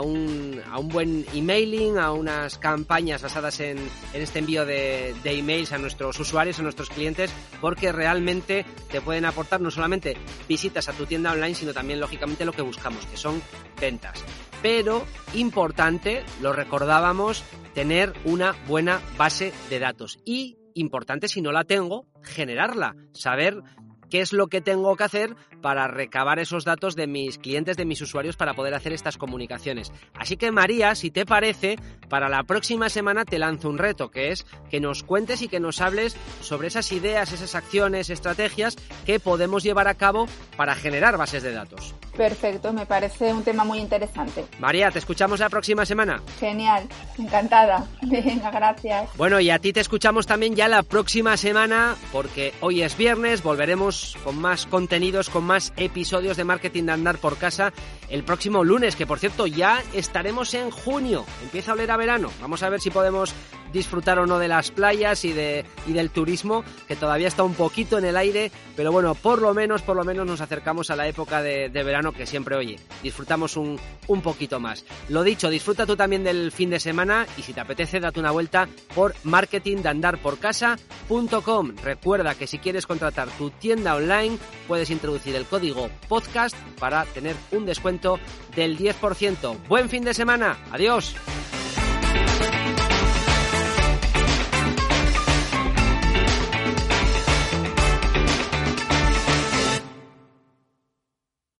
un, 0.00 0.58
a 0.70 0.78
un, 0.78 0.88
buen 0.88 1.26
emailing, 1.34 1.98
a 1.98 2.12
unas 2.12 2.56
campañas 2.56 3.20
basadas 3.20 3.60
en, 3.60 3.76
este 4.14 4.38
envío 4.38 4.64
de, 4.64 5.14
de, 5.22 5.38
emails 5.38 5.72
a 5.72 5.78
nuestros 5.78 6.18
usuarios, 6.18 6.58
a 6.58 6.62
nuestros 6.62 6.88
clientes, 6.88 7.30
porque 7.60 7.92
realmente 7.92 8.64
te 8.90 9.02
pueden 9.02 9.26
aportar 9.26 9.60
no 9.60 9.70
solamente 9.70 10.16
visitas 10.48 10.88
a 10.88 10.94
tu 10.94 11.04
tienda 11.04 11.30
online, 11.30 11.54
sino 11.54 11.74
también, 11.74 12.00
lógicamente, 12.00 12.46
lo 12.46 12.52
que 12.52 12.62
buscamos, 12.62 13.04
que 13.04 13.18
son 13.18 13.42
ventas. 13.78 14.24
Pero, 14.62 15.04
importante, 15.34 16.24
lo 16.40 16.54
recordábamos, 16.54 17.44
tener 17.74 18.14
una 18.24 18.56
buena 18.66 19.02
base 19.18 19.52
de 19.68 19.78
datos. 19.78 20.20
Y 20.24 20.56
importante 20.74 21.28
si 21.28 21.40
no 21.40 21.52
la 21.52 21.64
tengo, 21.64 22.06
generarla, 22.22 22.94
saber 23.12 23.62
qué 24.10 24.20
es 24.20 24.32
lo 24.32 24.48
que 24.48 24.60
tengo 24.60 24.96
que 24.96 25.04
hacer 25.04 25.34
para 25.64 25.88
recabar 25.88 26.38
esos 26.40 26.66
datos 26.66 26.94
de 26.94 27.06
mis 27.06 27.38
clientes, 27.38 27.78
de 27.78 27.86
mis 27.86 28.02
usuarios, 28.02 28.36
para 28.36 28.52
poder 28.52 28.74
hacer 28.74 28.92
estas 28.92 29.16
comunicaciones. 29.16 29.92
Así 30.12 30.36
que 30.36 30.52
María, 30.52 30.94
si 30.94 31.10
te 31.10 31.24
parece, 31.24 31.78
para 32.10 32.28
la 32.28 32.42
próxima 32.42 32.90
semana 32.90 33.24
te 33.24 33.38
lanzo 33.38 33.70
un 33.70 33.78
reto, 33.78 34.10
que 34.10 34.30
es 34.30 34.44
que 34.68 34.78
nos 34.78 35.02
cuentes 35.02 35.40
y 35.40 35.48
que 35.48 35.60
nos 35.60 35.80
hables 35.80 36.18
sobre 36.42 36.68
esas 36.68 36.92
ideas, 36.92 37.32
esas 37.32 37.54
acciones, 37.54 38.10
estrategias 38.10 38.76
que 39.06 39.18
podemos 39.18 39.62
llevar 39.62 39.88
a 39.88 39.94
cabo 39.94 40.26
para 40.58 40.74
generar 40.74 41.16
bases 41.16 41.42
de 41.42 41.52
datos. 41.52 41.94
Perfecto, 42.14 42.72
me 42.74 42.84
parece 42.84 43.32
un 43.32 43.42
tema 43.42 43.64
muy 43.64 43.78
interesante. 43.78 44.44
María, 44.60 44.90
te 44.90 44.98
escuchamos 44.98 45.40
la 45.40 45.48
próxima 45.48 45.86
semana. 45.86 46.22
Genial, 46.38 46.86
encantada. 47.18 47.86
Venga, 48.02 48.50
gracias. 48.50 49.16
Bueno, 49.16 49.40
y 49.40 49.48
a 49.48 49.58
ti 49.58 49.72
te 49.72 49.80
escuchamos 49.80 50.26
también 50.26 50.54
ya 50.54 50.68
la 50.68 50.82
próxima 50.82 51.38
semana, 51.38 51.96
porque 52.12 52.52
hoy 52.60 52.82
es 52.82 52.98
viernes, 52.98 53.42
volveremos 53.42 54.16
con 54.22 54.38
más 54.38 54.66
contenidos, 54.66 55.30
con 55.30 55.42
más 55.44 55.53
episodios 55.76 56.36
de 56.36 56.44
Marketing 56.44 56.84
de 56.84 56.92
Andar 56.92 57.18
por 57.18 57.36
Casa 57.36 57.72
el 58.08 58.24
próximo 58.24 58.64
lunes, 58.64 58.96
que 58.96 59.06
por 59.06 59.18
cierto 59.18 59.46
ya 59.46 59.82
estaremos 59.94 60.54
en 60.54 60.70
junio. 60.70 61.24
Empieza 61.42 61.70
a 61.70 61.74
oler 61.74 61.90
a 61.90 61.96
verano. 61.96 62.30
Vamos 62.40 62.62
a 62.62 62.68
ver 62.68 62.80
si 62.80 62.90
podemos 62.90 63.34
disfrutar 63.74 64.18
o 64.20 64.26
no 64.26 64.38
de 64.38 64.48
las 64.48 64.70
playas 64.70 65.24
y, 65.24 65.32
de, 65.32 65.64
y 65.86 65.92
del 65.92 66.10
turismo, 66.10 66.64
que 66.86 66.96
todavía 66.96 67.28
está 67.28 67.42
un 67.42 67.54
poquito 67.54 67.98
en 67.98 68.04
el 68.04 68.16
aire, 68.16 68.52
pero 68.76 68.92
bueno, 68.92 69.16
por 69.16 69.42
lo 69.42 69.52
menos, 69.52 69.82
por 69.82 69.96
lo 69.96 70.04
menos 70.04 70.24
nos 70.24 70.40
acercamos 70.40 70.90
a 70.90 70.96
la 70.96 71.08
época 71.08 71.42
de, 71.42 71.68
verano 71.68 72.12
que 72.12 72.24
siempre, 72.24 72.56
oye, 72.56 72.78
disfrutamos 73.02 73.56
un, 73.56 73.80
un 74.06 74.22
poquito 74.22 74.60
más. 74.60 74.84
Lo 75.08 75.24
dicho, 75.24 75.50
disfruta 75.50 75.86
tú 75.86 75.96
también 75.96 76.22
del 76.22 76.52
fin 76.52 76.70
de 76.70 76.78
semana 76.78 77.26
y 77.36 77.42
si 77.42 77.52
te 77.52 77.60
apetece, 77.60 77.98
date 77.98 78.20
una 78.20 78.30
vuelta 78.30 78.68
por 78.94 79.16
marketingdandarporcasa.com. 79.24 81.72
Recuerda 81.82 82.36
que 82.36 82.46
si 82.46 82.60
quieres 82.60 82.86
contratar 82.86 83.28
tu 83.30 83.50
tienda 83.50 83.96
online, 83.96 84.38
puedes 84.68 84.90
introducir 84.90 85.34
código 85.44 85.88
podcast 86.08 86.56
para 86.78 87.04
tener 87.06 87.36
un 87.52 87.66
descuento 87.66 88.18
del 88.54 88.78
10%. 88.78 89.56
Buen 89.68 89.88
fin 89.88 90.04
de 90.04 90.14
semana. 90.14 90.58
Adiós. 90.72 91.14